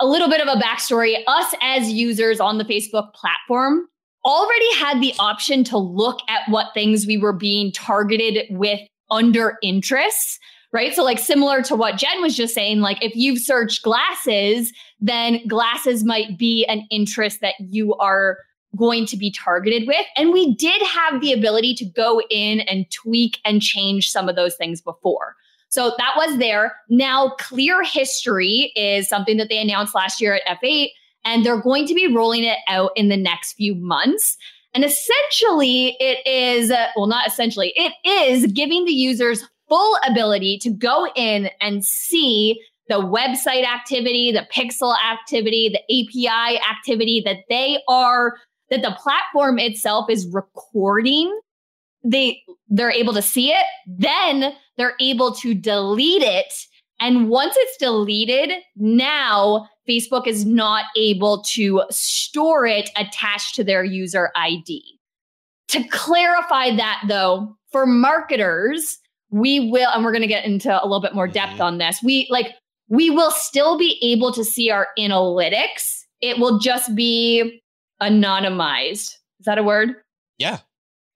[0.00, 3.88] a little bit of a backstory: us as users on the Facebook platform
[4.24, 9.56] already had the option to look at what things we were being targeted with under
[9.62, 10.38] interests,
[10.72, 10.94] right?
[10.94, 15.46] So, like, similar to what Jenn was just saying, like, if you've searched glasses, then
[15.46, 18.38] glasses might be an interest that you are
[18.76, 20.04] going to be targeted with.
[20.16, 24.36] And we did have the ability to go in and tweak and change some of
[24.36, 25.36] those things before.
[25.68, 26.76] So that was there.
[26.88, 30.88] Now, clear history is something that they announced last year at F8,
[31.24, 34.36] and they're going to be rolling it out in the next few months.
[34.74, 40.58] And essentially, it is, uh, well, not essentially, it is giving the users full ability
[40.58, 47.38] to go in and see the website activity, the pixel activity, the API activity that
[47.48, 48.36] they are
[48.70, 51.38] that the platform itself is recording.
[52.04, 56.52] They they're able to see it then they're able to delete it.
[57.00, 63.84] And once it's deleted now facebook is not able to store it attached to their
[63.84, 64.82] user id
[65.68, 68.98] to clarify that though for marketers
[69.30, 71.62] we will and we're going to get into a little bit more depth mm-hmm.
[71.62, 72.54] on this we like
[72.88, 77.60] we will still be able to see our analytics it will just be
[78.02, 79.96] anonymized is that a word
[80.38, 80.58] yeah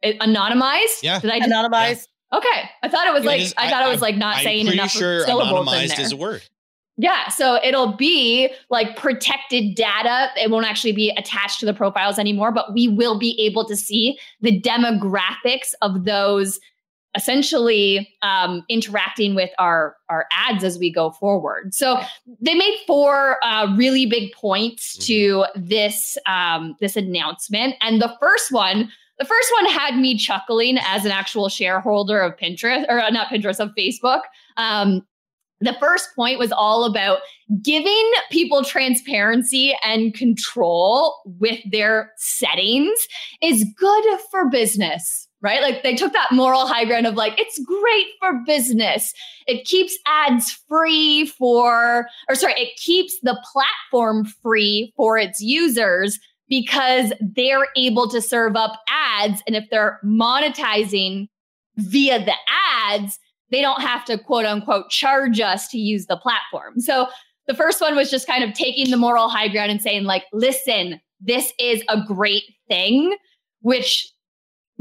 [0.02, 1.02] it, anonymized?
[1.02, 1.18] Yeah.
[1.20, 2.06] Did I anonymize?
[2.32, 2.38] Yeah.
[2.38, 2.70] Okay.
[2.82, 5.24] I thought it was like I thought it was like not I'm saying enough sure
[5.24, 6.00] syllables anonymized in there.
[6.00, 6.42] is a word.
[7.00, 10.30] Yeah, so it'll be like protected data.
[10.36, 13.76] It won't actually be attached to the profiles anymore, but we will be able to
[13.76, 16.58] see the demographics of those
[17.14, 21.72] essentially um, interacting with our our ads as we go forward.
[21.72, 22.00] So
[22.40, 25.04] they made four uh, really big points mm-hmm.
[25.04, 30.78] to this um, this announcement, and the first one the first one had me chuckling
[30.78, 34.20] as an actual shareholder of Pinterest, or uh, not Pinterest, of Facebook.
[34.56, 35.06] Um,
[35.60, 37.18] the first point was all about
[37.62, 43.08] giving people transparency and control with their settings
[43.42, 45.62] is good for business right?
[45.62, 49.12] Like they took that moral high ground of like, it's great for business.
[49.46, 56.18] It keeps ads free for, or sorry, it keeps the platform free for its users
[56.48, 59.42] because they're able to serve up ads.
[59.46, 61.28] And if they're monetizing
[61.76, 62.34] via the
[62.86, 63.18] ads,
[63.50, 66.80] they don't have to quote unquote charge us to use the platform.
[66.80, 67.08] So
[67.46, 70.24] the first one was just kind of taking the moral high ground and saying, like,
[70.32, 73.16] listen, this is a great thing,
[73.62, 74.12] which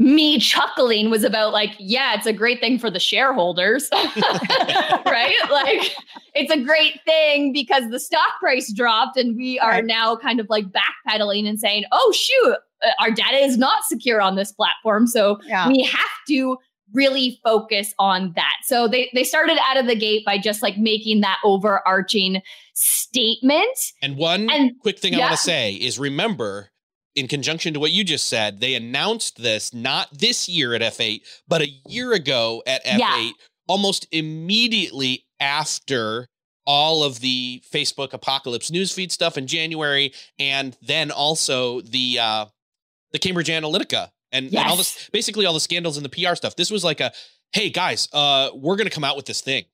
[0.00, 5.34] me chuckling was about like, yeah, it's a great thing for the shareholders, right?
[5.50, 5.92] Like,
[6.34, 9.84] it's a great thing because the stock price dropped and we are right.
[9.84, 14.20] now kind of like backpedaling and saying, oh, shoot, uh, our data is not secure
[14.20, 15.08] on this platform.
[15.08, 15.66] So yeah.
[15.66, 16.58] we have to
[16.92, 18.56] really focus on that.
[18.64, 22.42] So they, they started out of the gate by just like making that overarching
[22.74, 23.78] statement.
[24.02, 25.18] And one and, quick thing yeah.
[25.18, 26.70] I want to say is remember,
[27.14, 31.20] in conjunction to what you just said, they announced this not this year at F8,
[31.46, 33.30] but a year ago at F8, yeah.
[33.66, 36.28] almost immediately after
[36.66, 42.44] all of the Facebook apocalypse newsfeed stuff in January, and then also the uh,
[43.12, 44.62] the Cambridge Analytica and, yes.
[44.62, 46.56] and all this basically all the scandals and the PR stuff.
[46.56, 47.12] This was like a
[47.52, 49.64] hey guys, uh, we're gonna come out with this thing.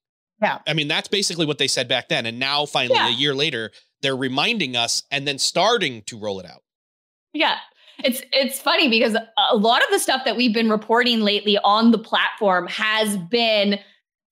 [0.43, 0.59] Yeah.
[0.67, 2.27] I mean, that's basically what they said back then.
[2.27, 3.09] And now finally yeah.
[3.09, 3.71] a year later,
[4.03, 6.63] they're reminding us and then starting to roll it out.
[7.33, 7.59] Yeah.
[8.03, 9.17] It's it's funny because
[9.51, 13.79] a lot of the stuff that we've been reporting lately on the platform has been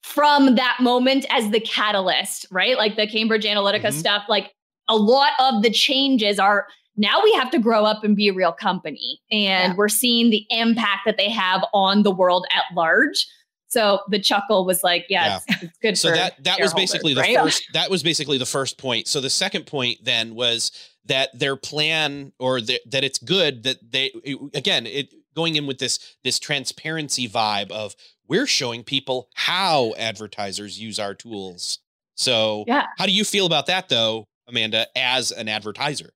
[0.02, 2.76] from that moment as the catalyst, right?
[2.76, 3.98] Like the Cambridge Analytica mm-hmm.
[3.98, 4.52] stuff, like
[4.88, 8.34] a lot of the changes are now we have to grow up and be a
[8.34, 9.20] real company.
[9.30, 9.76] And yeah.
[9.76, 13.26] we're seeing the impact that they have on the world at large.
[13.68, 15.38] So the chuckle was like, yeah, yeah.
[15.48, 15.98] It's, it's, good.
[15.98, 17.38] So that that was basically the right?
[17.38, 17.64] first.
[17.72, 19.08] That was basically the first point.
[19.08, 20.72] So the second point then was
[21.06, 24.12] that their plan or the, that it's good that they
[24.54, 27.96] again it going in with this this transparency vibe of
[28.28, 31.78] we're showing people how advertisers use our tools.
[32.14, 32.86] So yeah.
[32.98, 36.12] how do you feel about that though, Amanda, as an advertiser?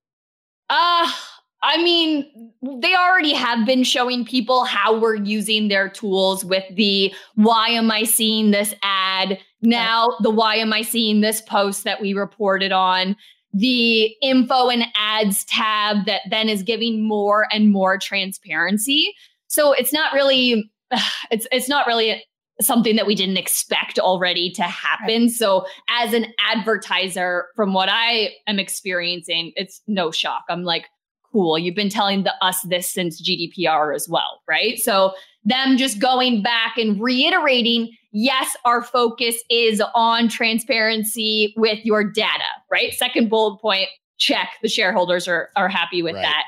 [0.69, 1.11] Uh
[1.63, 7.13] I mean, they already have been showing people how we're using their tools with the
[7.33, 9.39] why am I seeing this ad?
[9.61, 13.15] Now, the why am I seeing this post that we reported on?
[13.53, 19.13] the info and ads tab that then is giving more and more transparency.
[19.47, 20.71] So it's not really
[21.31, 22.23] it's it's not really
[22.61, 25.23] something that we didn't expect already to happen.
[25.23, 25.31] Right.
[25.31, 30.43] So as an advertiser from what I am experiencing, it's no shock.
[30.49, 30.85] I'm like,
[31.31, 31.59] cool.
[31.59, 34.79] You've been telling the, us this since GDPR as well, right?
[34.79, 35.13] So
[35.45, 42.43] them just going back and reiterating yes, our focus is on transparency with your data,
[42.71, 42.93] right?
[42.93, 44.53] Second bullet point, check.
[44.63, 46.23] The shareholders are, are happy with right.
[46.23, 46.43] that.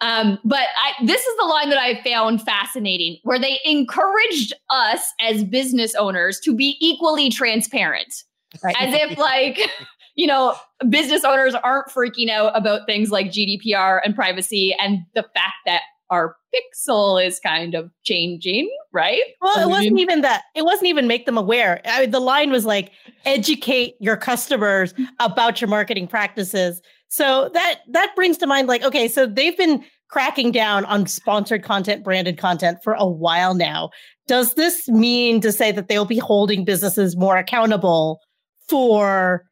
[0.00, 5.12] Um, but I, this is the line that I found fascinating, where they encouraged us
[5.20, 8.14] as business owners to be equally transparent,
[8.62, 8.74] right.
[8.80, 9.60] as if like
[10.14, 10.56] you know
[10.88, 15.82] business owners aren't freaking out about things like GDPR and privacy and the fact that
[16.10, 19.22] our pixel is kind of changing, right?
[19.40, 20.42] Well, it wasn't even that.
[20.54, 21.80] It wasn't even make them aware.
[21.84, 22.90] I, the line was like,
[23.24, 26.82] educate your customers about your marketing practices.
[27.08, 31.62] So that that brings to mind, like, okay, so they've been cracking down on sponsored
[31.62, 33.90] content, branded content for a while now.
[34.26, 38.20] Does this mean to say that they'll be holding businesses more accountable
[38.68, 39.44] for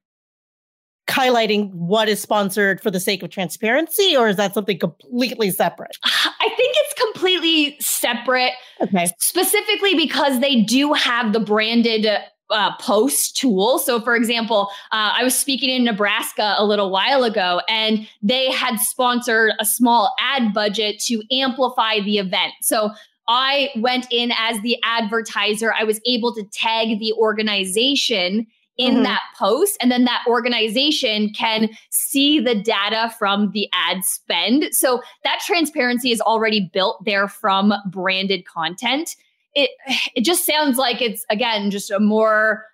[1.08, 5.96] highlighting what is sponsored for the sake of transparency, or is that something completely separate?
[6.04, 8.52] I think it's completely separate.
[8.80, 9.08] Okay.
[9.18, 12.06] Specifically because they do have the branded
[12.50, 13.78] uh, post tool.
[13.78, 18.50] So, for example, uh, I was speaking in Nebraska a little while ago, and they
[18.50, 22.54] had sponsored a small ad budget to amplify the event.
[22.62, 22.90] So,
[23.30, 25.74] I went in as the advertiser.
[25.74, 28.46] I was able to tag the organization
[28.78, 29.02] in mm-hmm.
[29.02, 29.76] that post.
[29.80, 34.68] And then that organization can see the data from the ad spend.
[34.72, 39.16] So that transparency is already built there from branded content.
[39.54, 39.70] It,
[40.14, 42.64] it just sounds like it's, again, just a more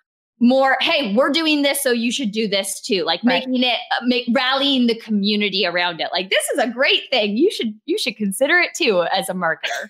[0.41, 3.47] more hey we're doing this so you should do this too like right.
[3.47, 7.49] making it make rallying the community around it like this is a great thing you
[7.49, 9.89] should you should consider it too as a marketer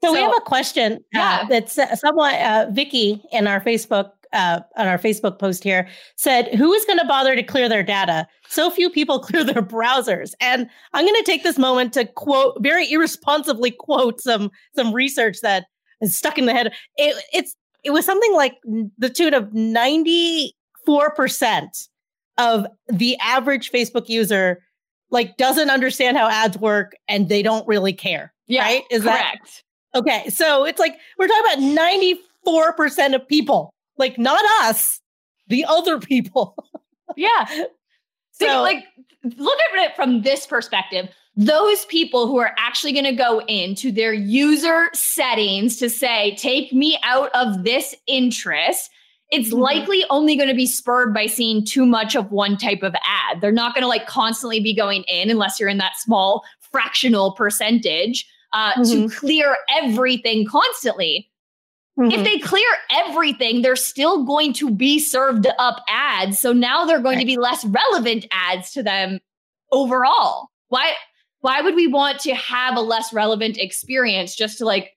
[0.00, 1.40] so, so we have a question uh, yeah.
[1.42, 5.88] Uh, that's uh, someone uh, vicky in our facebook uh, on our Facebook post here
[6.16, 8.26] said, Who is going to bother to clear their data?
[8.48, 10.32] So few people clear their browsers.
[10.40, 15.40] And I'm going to take this moment to quote, very irresponsibly quote some, some research
[15.42, 15.66] that
[16.00, 16.72] is stuck in the head.
[16.96, 18.56] It, it's, it was something like
[18.98, 20.52] the tune of 94%
[22.38, 24.62] of the average Facebook user
[25.10, 28.32] like doesn't understand how ads work and they don't really care.
[28.46, 28.82] Yeah, right?
[28.90, 29.18] Is correct.
[29.18, 29.64] that correct?
[29.94, 30.30] okay?
[30.30, 32.16] So it's like we're talking about
[32.46, 35.00] 94% of people like not us,
[35.48, 36.56] the other people.
[37.16, 37.44] yeah.
[38.32, 38.84] So, See, like,
[39.36, 41.08] look at it from this perspective.
[41.36, 46.72] Those people who are actually going to go into their user settings to say, take
[46.72, 48.90] me out of this interest,
[49.30, 49.60] it's mm-hmm.
[49.60, 53.40] likely only going to be spurred by seeing too much of one type of ad.
[53.40, 57.32] They're not going to like constantly be going in unless you're in that small fractional
[57.32, 59.08] percentage uh, mm-hmm.
[59.08, 61.30] to clear everything constantly.
[61.98, 62.10] Mm-hmm.
[62.10, 66.38] If they clear everything, they're still going to be served up ads.
[66.38, 67.22] So now they're going right.
[67.22, 69.20] to be less relevant ads to them
[69.70, 70.48] overall.
[70.68, 70.94] Why
[71.40, 74.96] why would we want to have a less relevant experience just to like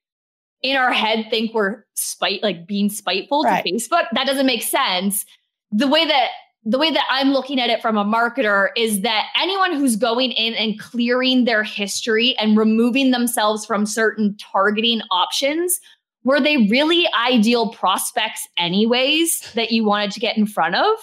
[0.62, 3.64] in our head think we're spite like being spiteful right.
[3.64, 4.06] to Facebook?
[4.14, 5.26] That doesn't make sense.
[5.72, 6.30] The way that
[6.64, 10.32] the way that I'm looking at it from a marketer is that anyone who's going
[10.32, 15.80] in and clearing their history and removing themselves from certain targeting options
[16.26, 20.98] were they really ideal prospects anyways that you wanted to get in front of?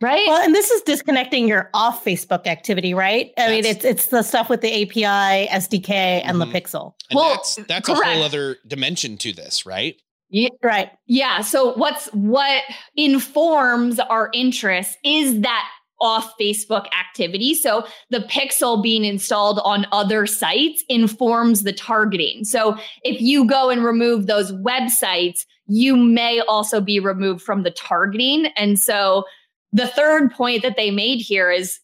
[0.00, 0.26] Right.
[0.26, 3.32] Well, and this is disconnecting your off Facebook activity, right?
[3.38, 6.40] I mean, it's it's the stuff with the API, SDK, and mm-hmm.
[6.40, 6.94] the pixel.
[7.10, 8.02] And well, that's that's correct.
[8.04, 10.00] a whole other dimension to this, right?
[10.30, 10.90] Yeah, right.
[11.06, 11.42] Yeah.
[11.42, 12.64] So what's what
[12.96, 15.68] informs our interest is that
[16.04, 17.54] off Facebook activity.
[17.54, 22.44] So the pixel being installed on other sites informs the targeting.
[22.44, 27.70] So if you go and remove those websites, you may also be removed from the
[27.70, 28.46] targeting.
[28.56, 29.24] And so
[29.72, 31.80] the third point that they made here is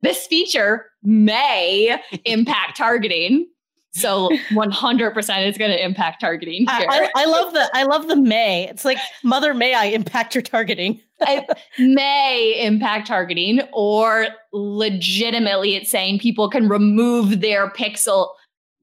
[0.00, 3.46] this feature may impact targeting.
[3.92, 6.86] So 100% is going to impact targeting here.
[6.88, 8.68] I, I, love the I love the may.
[8.68, 11.00] It's like mother may I impact your targeting.
[11.22, 11.44] it
[11.78, 18.28] may impact targeting or legitimately it's saying people can remove their pixel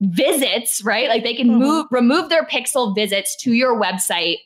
[0.02, 1.08] visits, right?
[1.08, 1.58] Like they can mm-hmm.
[1.58, 4.36] move remove their pixel visits to your website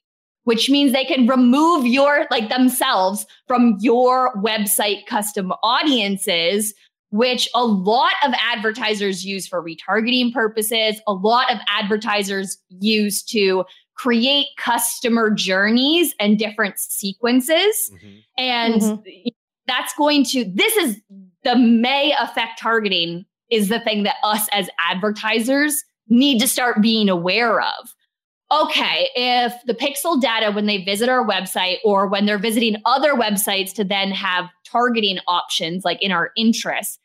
[0.44, 6.74] which means they can remove your like themselves from your website custom audiences
[7.12, 13.64] which a lot of advertisers use for retargeting purposes, a lot of advertisers use to
[13.94, 17.92] create customer journeys and different sequences.
[17.92, 18.18] Mm-hmm.
[18.38, 19.28] And mm-hmm.
[19.66, 21.00] that's going to, this is
[21.44, 27.10] the may affect targeting, is the thing that us as advertisers need to start being
[27.10, 27.94] aware of.
[28.50, 33.12] Okay, if the pixel data when they visit our website or when they're visiting other
[33.12, 36.98] websites to then have targeting options like in our interests,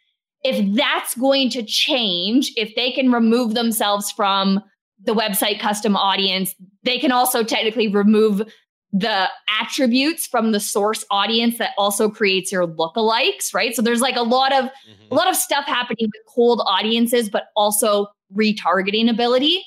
[0.44, 4.62] if that's going to change, if they can remove themselves from
[5.04, 8.42] the website custom audience, they can also technically remove
[8.94, 9.30] the
[9.62, 13.76] attributes from the source audience that also creates your lookalikes, right?
[13.76, 15.12] So there's like a lot of mm-hmm.
[15.12, 19.64] a lot of stuff happening with cold audiences, but also retargeting ability.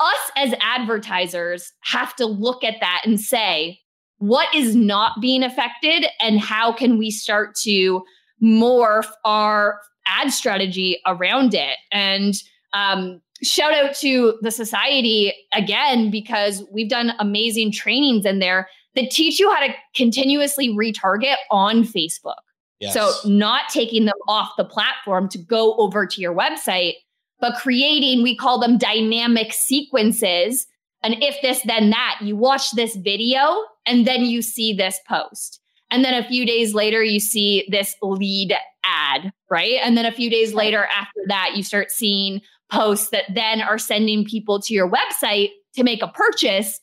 [0.00, 3.78] Us as advertisers have to look at that and say,
[4.18, 8.02] what is not being affected and how can we start to
[8.44, 11.78] morph our ad strategy around it.
[11.90, 12.34] And
[12.74, 19.10] um, shout out to the society again, because we've done amazing trainings in there that
[19.10, 22.34] teach you how to continuously retarget on Facebook.
[22.80, 22.94] Yes.
[22.94, 26.94] So, not taking them off the platform to go over to your website,
[27.40, 30.66] but creating, we call them dynamic sequences.
[31.02, 35.60] And if this, then that, you watch this video and then you see this post.
[35.90, 38.54] And then a few days later, you see this lead
[38.84, 39.78] ad, right?
[39.82, 43.78] And then a few days later after that, you start seeing posts that then are
[43.78, 46.80] sending people to your website to make a purchase.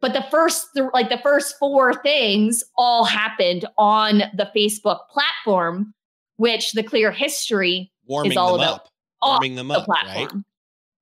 [0.00, 5.94] But the first, like the first four things all happened on the Facebook platform,
[6.36, 8.74] which the clear history warming is all them about.
[8.74, 8.88] up,
[9.22, 10.44] warming them the platform.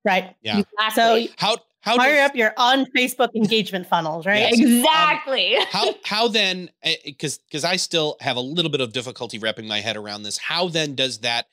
[0.04, 0.22] right?
[0.24, 0.36] Right.
[0.42, 0.60] Yeah.
[0.60, 1.26] Exactly.
[1.26, 4.50] So How how fire does, up your on Facebook engagement funnels, right?
[4.50, 4.58] Yes.
[4.60, 5.56] Um, exactly.
[5.70, 6.70] how how then
[7.04, 10.36] because because I still have a little bit of difficulty wrapping my head around this.
[10.38, 11.46] How then does that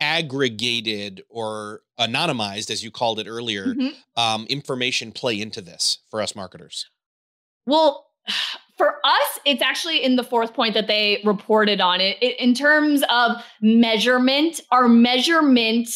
[0.00, 3.94] aggregated or anonymized, as you called it earlier, Mhm.
[4.16, 6.86] um, information play into this for us marketers?
[7.66, 8.06] Well,
[8.76, 12.18] for us, it's actually in the fourth point that they reported on it.
[12.20, 12.38] it.
[12.40, 15.88] In terms of measurement, our measurement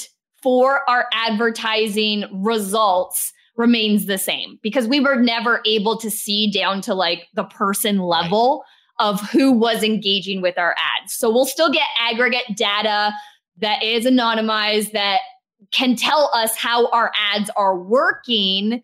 [0.43, 6.81] for our advertising results remains the same because we were never able to see down
[6.83, 8.65] to like the person level
[8.99, 11.15] of who was engaging with our ads.
[11.15, 13.13] So we'll still get aggregate data
[13.59, 15.21] that is anonymized that
[15.73, 18.83] can tell us how our ads are working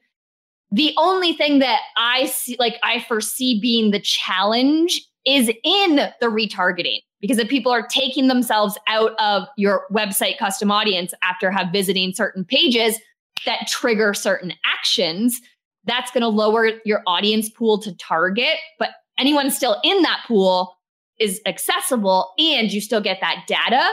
[0.72, 6.26] the only thing that I see, like I foresee being the challenge is in the
[6.26, 11.68] retargeting because if people are taking themselves out of your website custom audience after have
[11.72, 12.98] visiting certain pages
[13.46, 15.40] that trigger certain actions,
[15.84, 18.56] that's going to lower your audience pool to target.
[18.78, 20.76] But anyone still in that pool
[21.18, 23.88] is accessible and you still get that data.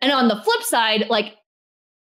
[0.00, 1.36] And on the flip side, like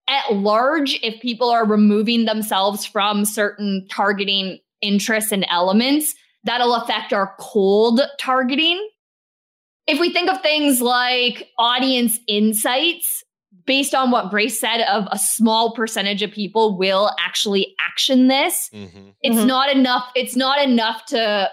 [0.08, 7.12] at large, if people are removing themselves from certain targeting interests and elements, that'll affect
[7.12, 8.88] our cold targeting.
[9.86, 13.24] If we think of things like audience insights,
[13.68, 18.68] based on what Grace said, of a small percentage of people will actually action this,
[18.74, 19.10] Mm-hmm.
[19.22, 19.46] it's Mhm.
[19.46, 20.10] not enough.
[20.16, 21.48] It's not enough to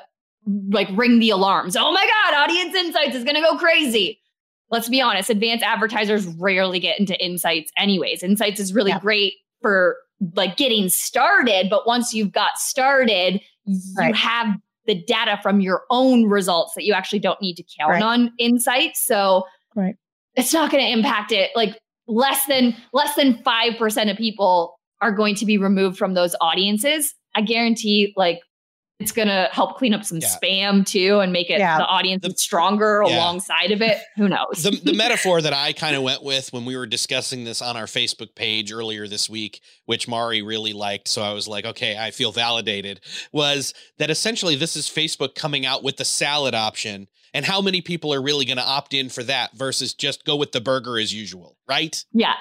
[0.70, 1.76] like ring the alarms.
[1.76, 4.20] Oh my God, audience insights is going to go crazy
[4.72, 8.24] let's be honest, advanced advertisers rarely get into insights anyways.
[8.24, 9.00] Insights is really Yeah.
[9.00, 9.96] great for
[10.34, 14.48] like getting started, but once you've got started, you have
[14.88, 18.02] the data from your own results that you actually don't need to count Right.
[18.02, 19.00] on insights.
[19.00, 19.46] So
[19.76, 19.96] Right.
[20.36, 25.12] it's not going to impact it like less than less than 5% of people are
[25.12, 27.14] going to be removed from those audiences.
[27.36, 28.40] I guarantee like
[29.02, 30.30] it's going to help clean up some Yeah.
[30.42, 31.80] spam too and make it Yeah.
[31.80, 33.18] the audience The- stronger Yeah.
[33.18, 33.98] alongside of it.
[34.16, 34.64] Who knows?
[34.64, 37.76] the, the metaphor that I kind of went with when we were discussing this on
[37.76, 41.98] our Facebook page earlier this week, which Mari really liked, so I was like, okay,
[41.98, 43.02] I feel validated,
[43.34, 47.82] was that essentially this is Facebook coming out with the salad option, and how many
[47.82, 50.98] people are really going to opt in for that versus just go with the burger
[50.98, 52.04] as usual, right?
[52.14, 52.36] yeah.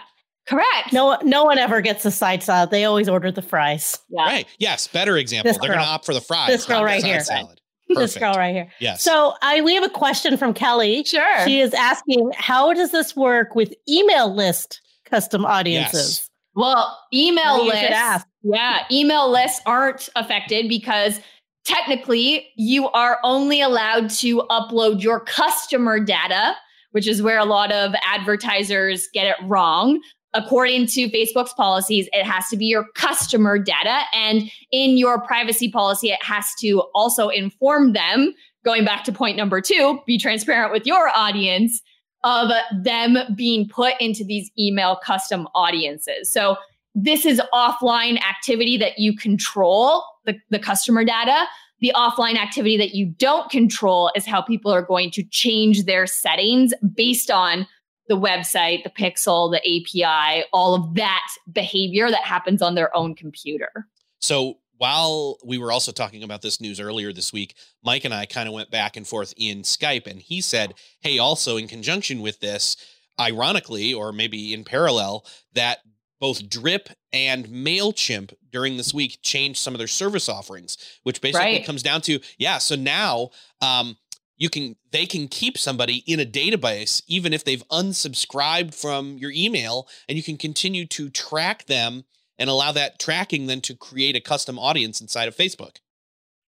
[0.46, 0.92] Correct.
[0.92, 2.70] No, no one ever gets a side salad.
[2.70, 3.98] They always order the fries.
[4.10, 4.24] Yeah.
[4.24, 4.46] Right.
[4.58, 4.86] Yes.
[4.88, 5.50] Better example.
[5.50, 6.48] This They're going to opt for the fries.
[6.48, 7.20] This girl not the right here.
[7.20, 7.60] Salad.
[7.88, 8.68] This girl right here.
[8.80, 9.02] Yes.
[9.02, 11.04] So I we have a question from Kelly.
[11.04, 11.46] Sure.
[11.46, 16.28] She is asking, how does this work with email list custom audiences?
[16.54, 18.24] well, email Maybe lists.
[18.42, 21.20] Yeah, email lists aren't affected because
[21.64, 26.54] technically you are only allowed to upload your customer data,
[26.92, 30.00] which is where a lot of advertisers get it wrong.
[30.34, 34.00] According to Facebook's policies, it has to be your customer data.
[34.12, 38.34] And in your privacy policy, it has to also inform them,
[38.64, 41.80] going back to point number two, be transparent with your audience
[42.24, 42.50] of
[42.82, 46.30] them being put into these email custom audiences.
[46.30, 46.56] So
[46.94, 51.44] this is offline activity that you control the, the customer data.
[51.80, 56.06] The offline activity that you don't control is how people are going to change their
[56.06, 57.66] settings based on
[58.08, 63.14] the website, the pixel, the API, all of that behavior that happens on their own
[63.14, 63.86] computer.
[64.20, 68.26] So while we were also talking about this news earlier this week, Mike and I
[68.26, 72.20] kind of went back and forth in Skype, and he said, Hey, also in conjunction
[72.20, 72.76] with this,
[73.18, 75.78] ironically, or maybe in parallel, that
[76.24, 81.56] both Drip and MailChimp during this week changed some of their service offerings, which basically
[81.56, 81.66] Right.
[81.66, 83.28] comes down to, yeah, so now
[83.60, 83.98] um,
[84.38, 89.32] you can they can keep somebody in a database even if they've unsubscribed from your
[89.32, 92.04] email, and you can continue to track them
[92.38, 95.76] and allow that tracking then to create a custom audience inside of Facebook.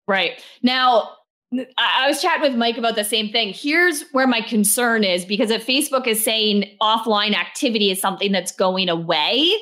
[0.07, 0.41] Right.
[0.63, 1.17] Now,
[1.77, 3.53] I was chatting with Mike about the same thing.
[3.53, 8.51] Here's where my concern is because if Facebook is saying offline activity is something that's
[8.51, 9.55] going away,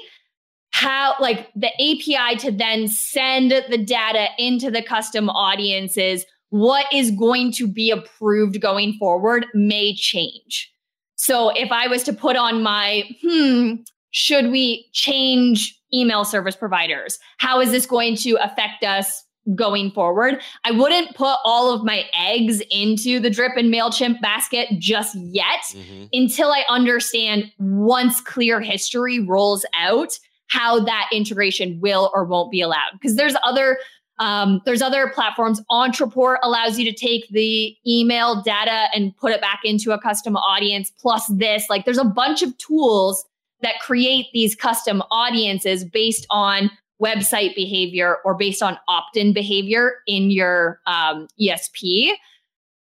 [0.72, 7.12] how like the API to then send the data into the custom audiences, what is
[7.12, 10.72] going to be approved going forward may change.
[11.16, 13.76] So if I was to put on my, hmm,
[14.12, 17.20] should we change email service providers?
[17.38, 19.24] How is this going to affect us
[19.56, 20.42] going forward.
[20.64, 25.64] I wouldn't put all of my eggs into the Drip and MailChimp basket just yet
[25.72, 26.06] mm-hmm.
[26.14, 30.18] until I understand once clear history rolls out
[30.48, 32.92] how that integration will or won't be allowed.
[32.94, 33.78] Because there's other
[34.20, 35.62] um, there's other platforms.
[35.72, 40.38] Entreport allows you to take the email data and put it back into a custom
[40.38, 40.92] audience.
[41.00, 43.26] Plus this, like, there's a bunch of tools
[43.62, 46.70] that create these custom audiences based on
[47.02, 52.12] website behavior or based on opt-in behavior in your um, ESP.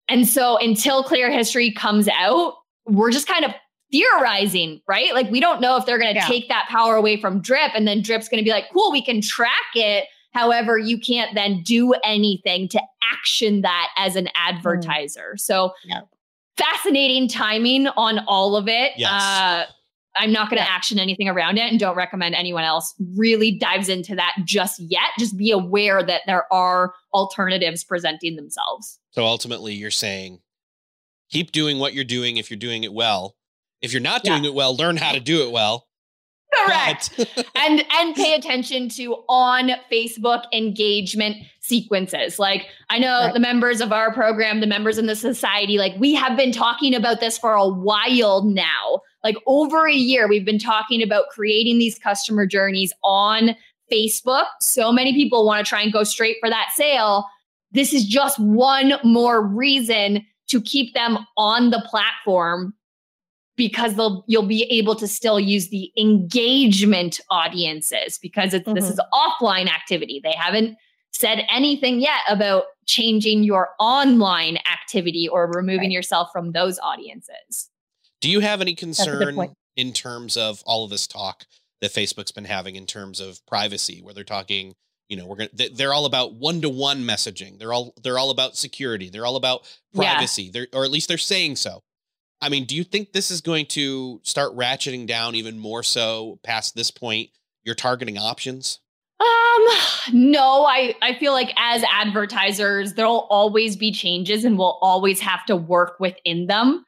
[0.07, 3.51] And so until clear history comes out, we're just kind of
[3.91, 5.13] theorizing, right?
[5.13, 6.27] Like we don't know if they're going to yeah.
[6.27, 9.03] take that power away from Drip and then Drip's going to be like, cool, we
[9.03, 10.05] can track it.
[10.33, 12.81] However, you can't then do anything to
[13.13, 15.33] action that as an advertiser.
[15.35, 15.39] Mm.
[15.39, 16.01] So yeah.
[16.57, 18.93] fascinating timing on all of it.
[18.97, 19.11] Yes.
[19.11, 19.65] Uh,
[20.15, 23.89] I'm not going to action anything around it and don't recommend anyone else really dives
[23.89, 25.09] into that just yet.
[25.17, 28.99] Just be aware that there are alternatives presenting themselves.
[29.11, 30.39] So ultimately, you're saying
[31.29, 33.35] keep doing what you're doing if you're doing it well.
[33.81, 34.51] If you're not doing yeah.
[34.51, 35.87] it well, learn how to do it well.
[36.65, 37.19] Correct.
[37.55, 42.39] and and pay attention to on Facebook engagement sequences.
[42.39, 43.33] Like I know right.
[43.33, 46.93] the members of our program, the members in the society, like we have been talking
[46.93, 49.01] about this for a while now.
[49.23, 53.55] Like over a year, we've been talking about creating these customer journeys on
[53.91, 54.45] Facebook.
[54.59, 57.25] So many people want to try and go straight for that sale.
[57.71, 62.73] This is just one more reason to keep them on the platform
[63.55, 68.75] because they'll you'll be able to still use the engagement audiences because it's, mm-hmm.
[68.75, 70.19] this is offline activity.
[70.23, 70.77] They haven't
[71.11, 75.91] said anything yet about changing your online activity or removing right.
[75.91, 77.69] yourself from those audiences.
[78.23, 81.43] Do you have any concern in terms of all of this talk
[81.81, 84.75] that Facebook's been having in terms of privacy, where they're talking,
[85.09, 87.59] you know, we're going to, they're all about one to one messaging.
[87.59, 89.09] They're all, they're all about security.
[89.09, 90.43] They're all about privacy.
[90.43, 90.51] Yeah.
[90.53, 91.83] They're, or at least they're saying so.
[92.39, 96.39] I mean, do you think this is going to start ratcheting down even more so
[96.43, 97.29] past this point?
[97.65, 98.79] Your targeting options?
[99.19, 99.67] Um,
[100.13, 105.45] no, I, I feel like as advertisers, there'll always be changes and we'll always have
[105.47, 106.85] to work within them.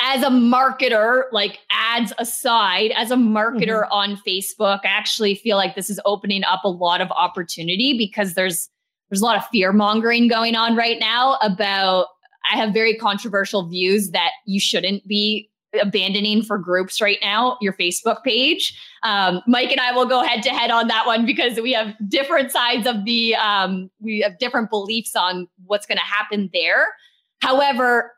[0.00, 3.92] As a marketer, like ads aside, as a marketer mm-hmm.
[3.92, 8.34] on Facebook, I actually feel like this is opening up a lot of opportunity because
[8.34, 8.68] there's
[9.10, 12.06] there's a lot of fear mongering going on right now about
[12.50, 15.50] I have very controversial views that you shouldn't be
[15.82, 20.42] abandoning for groups right now your facebook page um, mike and i will go head
[20.42, 24.38] to head on that one because we have different sides of the um, we have
[24.38, 26.86] different beliefs on what's going to happen there
[27.42, 28.12] however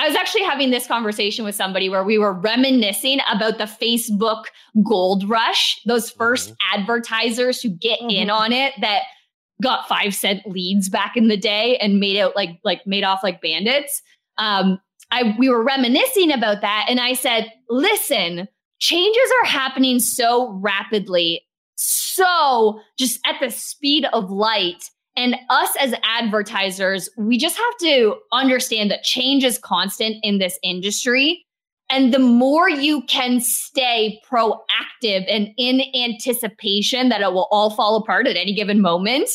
[0.00, 4.44] I was actually having this conversation with somebody where we were reminiscing about the Facebook
[4.82, 6.80] gold rush, those 1st mm-hmm.
[6.80, 8.08] advertisers who get mm-hmm.
[8.08, 9.02] in on it that
[9.62, 13.22] got five cent leads back in the day and made out like like made off
[13.22, 14.00] like bandits.
[14.38, 14.80] Um,
[15.10, 18.48] I we were reminiscing about that, and I said, "Listen,
[18.78, 21.42] changes are happening so rapidly,
[21.74, 24.82] so just at the speed of light."
[25.16, 30.58] And us as advertisers, we just have to understand that change is constant in this
[30.62, 31.44] industry.
[31.90, 37.96] And the more you can stay proactive and in anticipation that it will all fall
[37.96, 39.28] apart at any given moment,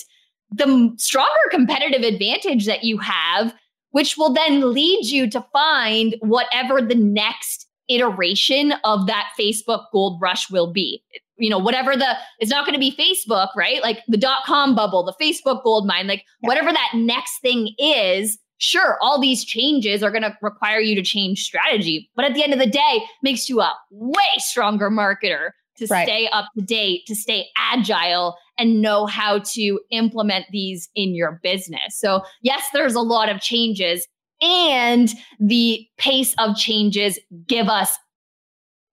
[0.51, 3.53] the stronger competitive advantage that you have,
[3.91, 10.19] which will then lead you to find whatever the next iteration of that Facebook gold
[10.21, 11.03] rush will be.
[11.38, 13.81] You know, whatever the, it's not going to be Facebook, right?
[13.81, 16.47] Like the dot com bubble, the Facebook gold mine, like yeah.
[16.47, 18.38] whatever that next thing is.
[18.57, 22.41] Sure, all these changes are going to require you to change strategy, but at the
[22.41, 26.07] end of the day, makes you a way stronger marketer to right.
[26.07, 31.38] stay up to date, to stay agile, and know how to implement these in your
[31.43, 31.99] business.
[31.99, 34.07] So, yes, there's a lot of changes,
[34.41, 37.97] and the pace of changes give us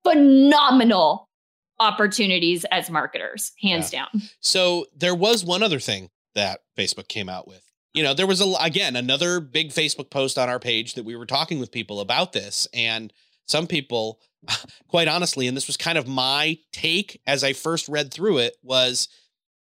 [0.03, 1.29] phenomenal
[1.81, 4.07] opportunities as marketers, hands yeah.
[4.13, 4.23] down.
[4.41, 7.63] So, there was one other thing that Facebook came out with.
[7.95, 11.17] You know, there was a again another big Facebook post on our page that we
[11.17, 13.13] were talking with people about this and
[13.47, 14.21] some people
[14.89, 18.57] quite honestly, and this was kind of my take as I first read through it
[18.63, 19.09] was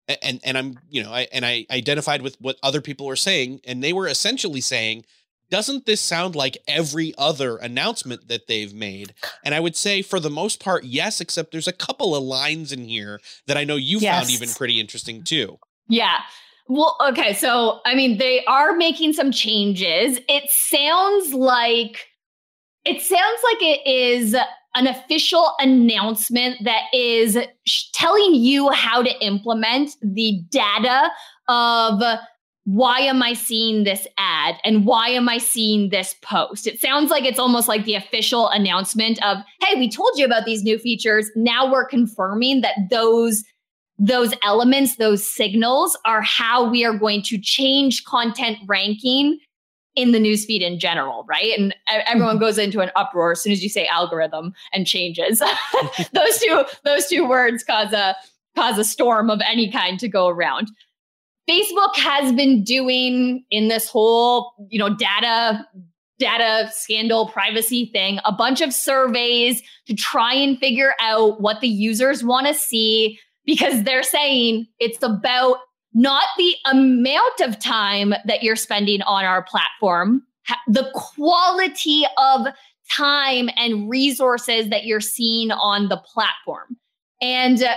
[0.07, 3.61] and and I'm, you know, I and I identified with what other people were saying
[3.65, 5.05] and they were essentially saying
[5.53, 9.13] doesn't this sound like every other announcement that they've made?
[9.45, 12.71] And I would say for the most part, yes, except there's a couple of lines
[12.71, 14.17] in here that I know you yes.
[14.17, 15.59] found even pretty interesting too.
[15.87, 16.21] Yeah.
[16.67, 17.33] Well, okay.
[17.33, 20.19] So, I mean, they are making some changes.
[20.27, 22.07] It sounds like
[22.83, 24.35] it sounds like it is
[24.73, 27.37] an official announcement that is
[27.67, 31.11] sh- telling you how to implement the data
[31.47, 32.01] of
[32.65, 36.65] why am I seeing this ad and why am I seeing this post?
[36.65, 40.45] It sounds like it's almost like the official announcement of, hey, we told you about
[40.45, 41.29] these new features.
[41.35, 43.43] Now we're confirming that those
[43.99, 49.37] those elements, those signals are how we are going to change content ranking
[49.95, 51.57] in the newsfeed in general, right?
[51.57, 52.43] And everyone mm-hmm.
[52.43, 55.39] goes into an uproar as soon as you say algorithm and changes.
[56.13, 58.15] those two those two words cause a
[58.55, 60.69] cause a storm of any kind to go around.
[61.49, 65.65] Facebook has been doing in this whole, you know, data
[66.19, 71.67] data scandal privacy thing, a bunch of surveys to try and figure out what the
[71.67, 75.57] users want to see because they're saying it's about
[75.93, 80.23] not the amount of time that you're spending on our platform,
[80.67, 82.47] the quality of
[82.91, 86.77] time and resources that you're seeing on the platform.
[87.21, 87.75] And uh,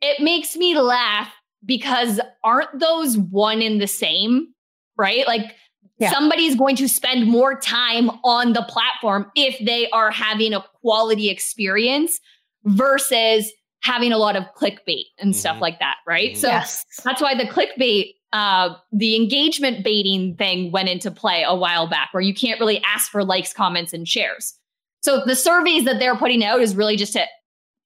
[0.00, 1.32] it makes me laugh
[1.64, 4.48] because aren't those one in the same?
[4.96, 5.26] Right?
[5.26, 5.54] Like
[5.98, 6.10] yeah.
[6.10, 11.30] somebody's going to spend more time on the platform if they are having a quality
[11.30, 12.20] experience
[12.64, 13.52] versus
[13.82, 15.32] having a lot of clickbait and mm-hmm.
[15.32, 16.32] stuff like that, right?
[16.32, 16.40] Mm-hmm.
[16.40, 16.84] So yes.
[17.04, 22.08] that's why the clickbait, uh, the engagement baiting thing went into play a while back,
[22.12, 24.54] where you can't really ask for likes, comments, and shares.
[25.02, 27.26] So the surveys that they're putting out is really just to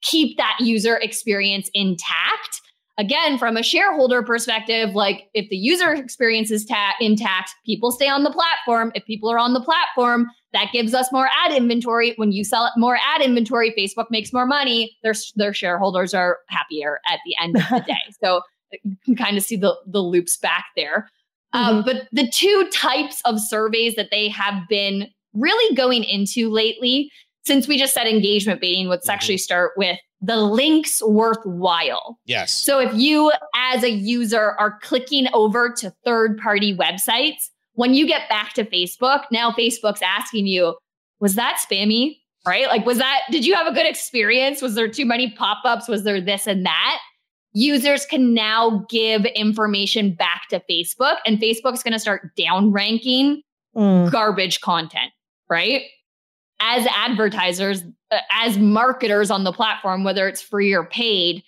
[0.02, 2.60] keep that user experience intact
[2.98, 8.08] again, from a shareholder perspective, like if the user experience is ta- intact, people stay
[8.08, 8.92] on the platform.
[8.94, 12.14] If people are on the platform, that gives us more ad inventory.
[12.16, 14.96] When you sell more ad inventory, Facebook makes more money.
[15.02, 18.00] Their, their shareholders are happier at the end of the day.
[18.22, 18.40] So
[18.82, 21.10] you can kind of see the, the loops back there.
[21.52, 21.86] Um, mm-hmm.
[21.86, 27.10] but the two types of surveys that they have been really going into lately,
[27.46, 29.14] since we just said engagement baiting, let's mm-hmm.
[29.14, 32.18] actually start with the links worthwhile.
[32.26, 32.52] Yes.
[32.52, 38.06] So if you as a user are clicking over to third party websites, when you
[38.06, 40.76] get back to Facebook, now Facebook's asking you,
[41.20, 42.16] was that spammy?
[42.46, 42.68] Right?
[42.68, 44.62] Like, was that, did you have a good experience?
[44.62, 45.88] Was there too many pop ups?
[45.88, 46.98] Was there this and that?
[47.52, 53.38] Users can now give information back to Facebook, and Facebook's going to start downranking
[53.74, 54.10] mm.
[54.12, 55.10] garbage content,
[55.50, 55.82] right?
[56.60, 61.42] As advertisers, uh, as marketers on the platform, whether it's free or paid,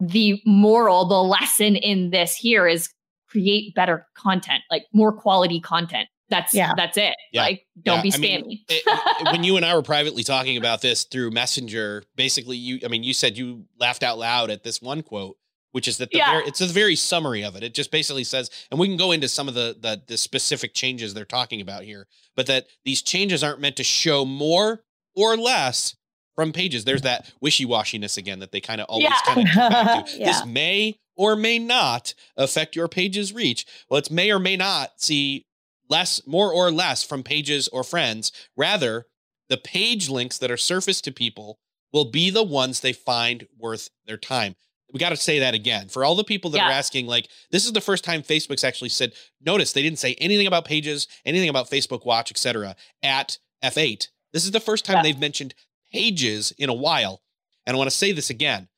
[0.00, 2.90] the moral, the lesson in this here is
[3.28, 6.08] create better content, like more quality content.
[6.28, 6.72] That's yeah.
[6.76, 7.14] that's it.
[7.32, 7.42] Yeah.
[7.42, 8.02] Like don't yeah.
[8.02, 8.38] be spammy.
[8.38, 12.56] I mean, it, when you and I were privately talking about this through Messenger, basically
[12.56, 15.36] you I mean you said you laughed out loud at this one quote
[15.76, 16.30] which is that the yeah.
[16.30, 17.62] very, it's a very summary of it.
[17.62, 20.72] It just basically says, and we can go into some of the, the, the specific
[20.72, 25.36] changes they're talking about here, but that these changes aren't meant to show more or
[25.36, 25.94] less
[26.34, 26.86] from pages.
[26.86, 29.34] There's that wishy washiness again that they kind of always yeah.
[29.34, 30.18] kind of come back to.
[30.18, 30.24] yeah.
[30.28, 33.66] This may or may not affect your page's reach.
[33.90, 35.44] Well, it's may or may not see
[35.90, 38.32] less, more or less from pages or friends.
[38.56, 39.04] Rather,
[39.50, 41.58] the page links that are surfaced to people
[41.92, 44.56] will be the ones they find worth their time
[44.92, 45.88] we got to say that again.
[45.88, 46.68] For all the people that yeah.
[46.68, 49.12] are asking like this is the first time facebook's actually said
[49.44, 54.44] notice they didn't say anything about pages anything about facebook watch etc at f8 this
[54.44, 55.02] is the first time yeah.
[55.02, 55.54] they've mentioned
[55.92, 57.22] pages in a while.
[57.66, 58.68] And i want to say this again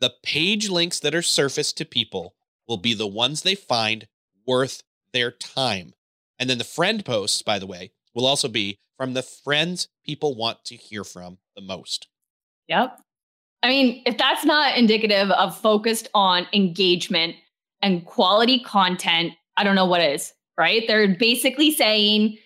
[0.00, 2.34] the page links that are surfaced to people
[2.68, 4.06] will be the ones they find
[4.46, 5.94] worth their time.
[6.38, 10.36] And then the friend posts by the way will also be from the friends people
[10.36, 12.08] want to hear from the most.
[12.68, 13.00] Yep
[13.62, 17.34] I mean, if that's not indicative of focused on engagement
[17.82, 20.84] and quality content, I don't know what is, right?
[20.86, 22.38] They're basically saying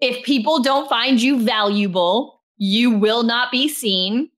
[0.00, 4.30] if people don't find you valuable, you will not be seen.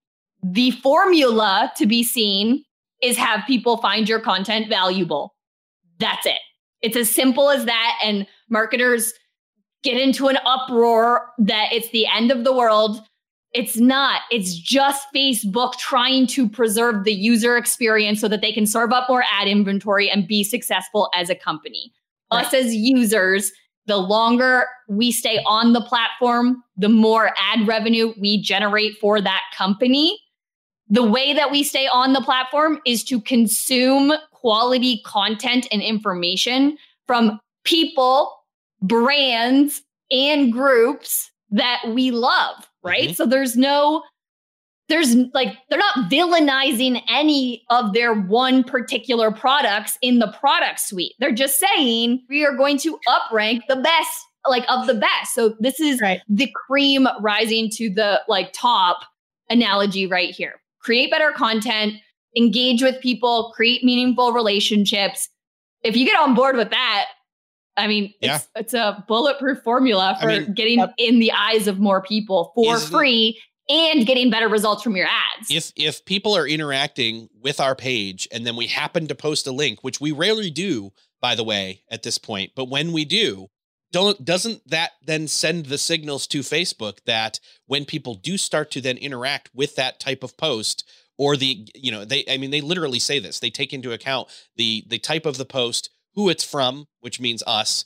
[0.42, 2.64] The formula to be seen
[3.02, 5.34] is have people find your content valuable.
[5.98, 6.40] That's it.
[6.80, 7.98] It's as simple as that.
[8.02, 9.12] And marketers
[9.82, 13.02] get into an uproar that it's the end of the world
[13.54, 14.22] it's not.
[14.30, 19.08] It's just Facebook trying to preserve the user experience so that they can serve up
[19.08, 21.92] more ad inventory and be successful as a company.
[22.32, 22.46] Right.
[22.46, 23.52] Us as users,
[23.86, 29.42] the longer we stay on the platform, the more ad revenue we generate for that
[29.54, 30.18] company.
[30.88, 36.76] The way that we stay on the platform is to consume quality content and information
[37.06, 38.34] from people,
[38.80, 43.10] brands, and groups that we love right?
[43.10, 43.14] Mm-hmm.
[43.14, 44.02] So there's no
[44.88, 51.14] there's like they're not villainizing any of their one particular products in the product suite.
[51.18, 54.10] They're just saying we are going to uprank the best
[54.46, 55.34] like of the best.
[55.34, 56.20] So this is right.
[56.28, 59.04] the cream rising to the like top
[59.48, 60.60] analogy right here.
[60.80, 61.94] Create better content,
[62.36, 65.28] engage with people, create meaningful relationships.
[65.82, 67.06] If you get on board with that,
[67.76, 68.36] I mean, yeah.
[68.36, 72.02] it's, it's a bulletproof formula for I mean, getting uh, in the eyes of more
[72.02, 75.50] people for free and getting better results from your ads.
[75.50, 79.52] If if people are interacting with our page and then we happen to post a
[79.52, 83.48] link, which we rarely do, by the way, at this point, but when we do,
[83.92, 88.80] don't doesn't that then send the signals to Facebook that when people do start to
[88.80, 90.84] then interact with that type of post
[91.18, 94.28] or the you know they I mean they literally say this they take into account
[94.56, 97.84] the the type of the post who it's from which means us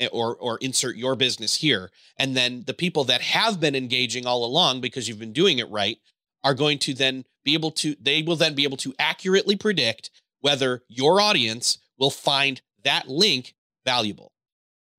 [0.00, 4.26] eh, or or insert your business here and then the people that have been engaging
[4.26, 5.98] all along because you've been doing it right
[6.44, 10.10] are going to then be able to they will then be able to accurately predict
[10.40, 13.54] whether your audience will find that link
[13.84, 14.32] valuable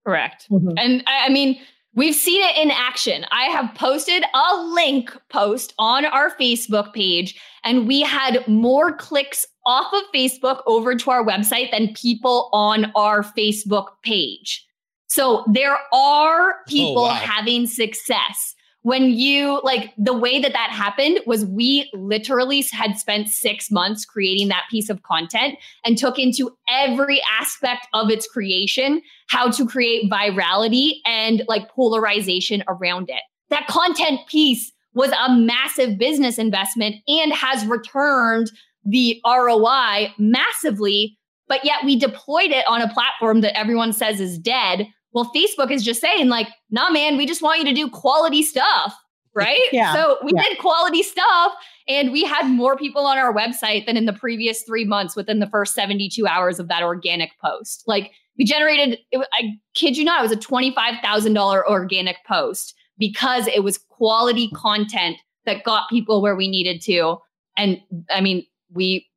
[0.08, 0.48] Correct.
[0.50, 0.72] Mm-hmm.
[0.78, 1.60] And I, I mean,
[1.98, 3.26] We've seen it in action.
[3.32, 9.48] I have posted a link post on our Facebook page, and we had more clicks
[9.66, 14.64] off of Facebook over to our website than people on our Facebook page.
[15.08, 17.16] So there are oh, people oh, wow.
[17.16, 18.54] having success
[18.88, 24.06] when you like the way that that happened was we literally had spent six months
[24.06, 29.68] creating that piece of content and took into every aspect of its creation how to
[29.68, 33.20] create virality and like polarization around it.
[33.50, 38.50] That content piece was a massive business investment and has returned
[38.86, 41.18] the ROI massively,
[41.50, 44.88] but yet we deployed it on a platform that everyone says is dead
[45.18, 48.44] well, Facebook is just saying, like, nah, man, we just want you to do quality
[48.44, 48.96] stuff.
[49.34, 49.60] Right.
[49.72, 49.92] yeah.
[49.92, 50.44] So we yeah.
[50.44, 51.54] did quality stuff
[51.88, 55.40] and we had more people on our website than in the previous three months within
[55.40, 57.84] the first 72 hours of that organic post.
[57.88, 63.48] Like we generated, it, I kid you not, it was a $25,000 organic post because
[63.48, 67.18] it was quality content that got people where we needed to.
[67.58, 69.08] And I mean, we,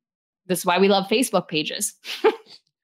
[0.47, 1.93] this is why we love Facebook pages.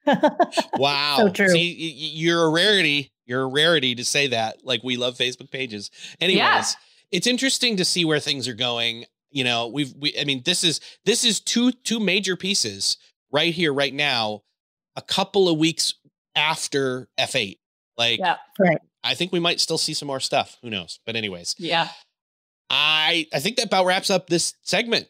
[0.78, 1.16] wow.
[1.18, 1.49] So true.
[1.49, 3.12] See, you're a rarity.
[3.26, 4.64] You're a rarity to say that.
[4.64, 5.91] Like we love Facebook pages.
[6.20, 6.64] Anyways, yeah.
[7.12, 9.05] it's interesting to see where things are going.
[9.32, 12.97] You know, we've we I mean, this is this is two two major pieces
[13.32, 14.43] right here, right now,
[14.95, 15.95] a couple of weeks
[16.36, 17.58] after F8.
[17.97, 18.80] Like yeah, right.
[19.03, 20.58] I think we might still see some more stuff.
[20.62, 20.99] Who knows?
[21.05, 21.55] But anyways.
[21.58, 21.89] Yeah.
[22.70, 25.08] I I think that about wraps up this segment.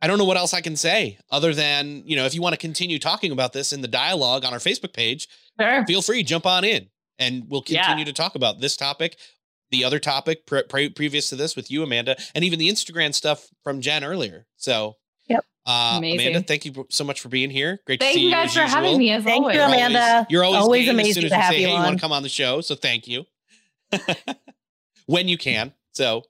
[0.00, 2.52] I don't know what else I can say other than, you know, if you want
[2.52, 5.28] to continue talking about this in the dialogue on our Facebook page,
[5.60, 5.84] sure.
[5.86, 6.88] feel free, jump on in
[7.18, 8.04] and we'll continue yeah.
[8.04, 9.16] to talk about this topic,
[9.70, 13.12] the other topic pre- pre- previous to this with you, Amanda, and even the Instagram
[13.12, 14.46] stuff from Jenn earlier.
[14.56, 14.96] So,
[15.28, 15.44] yep.
[15.66, 16.44] Uh, amazing.
[16.44, 17.80] thank you so much for being here.
[17.84, 18.82] Great thank to see you guys you for usual.
[18.82, 19.10] having me.
[19.10, 19.56] As thank always.
[19.56, 20.26] you, Amanda.
[20.30, 21.80] You're always, you're always, always amazing as soon as to have say, you hey, on.
[21.80, 22.60] you want to come on the show.
[22.60, 23.24] So thank you
[25.06, 25.72] when you can.
[25.92, 26.22] So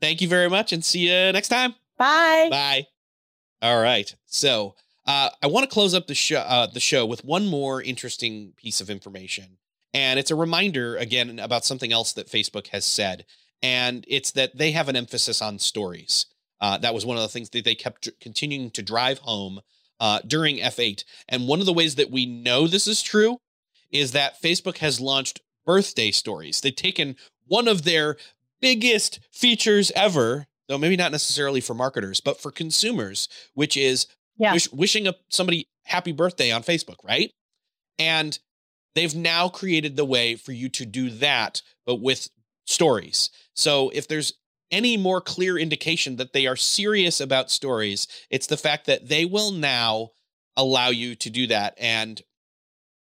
[0.00, 1.74] thank you very much and see you next time.
[1.96, 2.48] Bye.
[2.50, 2.86] Bye.
[3.64, 4.14] All right.
[4.26, 4.74] So
[5.06, 8.52] uh, I want to close up the show uh, the show with one more interesting
[8.58, 9.56] piece of information,
[9.94, 13.24] and it's a reminder again about something else that Facebook has said,
[13.62, 16.26] and it's that they have an emphasis on stories.
[16.60, 19.62] Uh, that was one of the things that they kept continuing to drive home
[19.98, 23.38] uh, during F8, and one of the ways that we know this is true
[23.90, 26.60] is that Facebook has launched birthday stories.
[26.60, 28.18] They've taken one of their
[28.60, 34.06] biggest features ever though maybe not necessarily for marketers, but for consumers, which is
[34.38, 34.52] yeah.
[34.52, 37.32] wish, wishing a, somebody happy birthday on Facebook, right?
[37.98, 38.38] And
[38.94, 42.28] they've now created the way for you to do that, but with
[42.66, 43.30] stories.
[43.54, 44.32] So if there's
[44.70, 49.24] any more clear indication that they are serious about stories, it's the fact that they
[49.24, 50.10] will now
[50.56, 51.74] allow you to do that.
[51.78, 52.20] And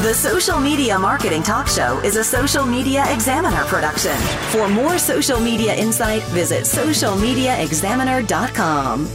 [0.00, 4.16] The Social Media Marketing Talk Show is a social media examiner production.
[4.50, 9.08] For more social media insight, visit socialmediaexaminer.com.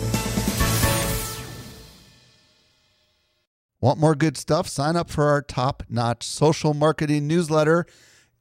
[3.81, 4.67] Want more good stuff?
[4.67, 7.85] Sign up for our top notch social marketing newsletter.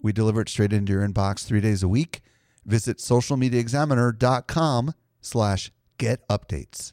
[0.00, 2.20] We deliver it straight into your inbox three days a week.
[2.66, 6.92] Visit socialmediaexaminer.com slash get updates.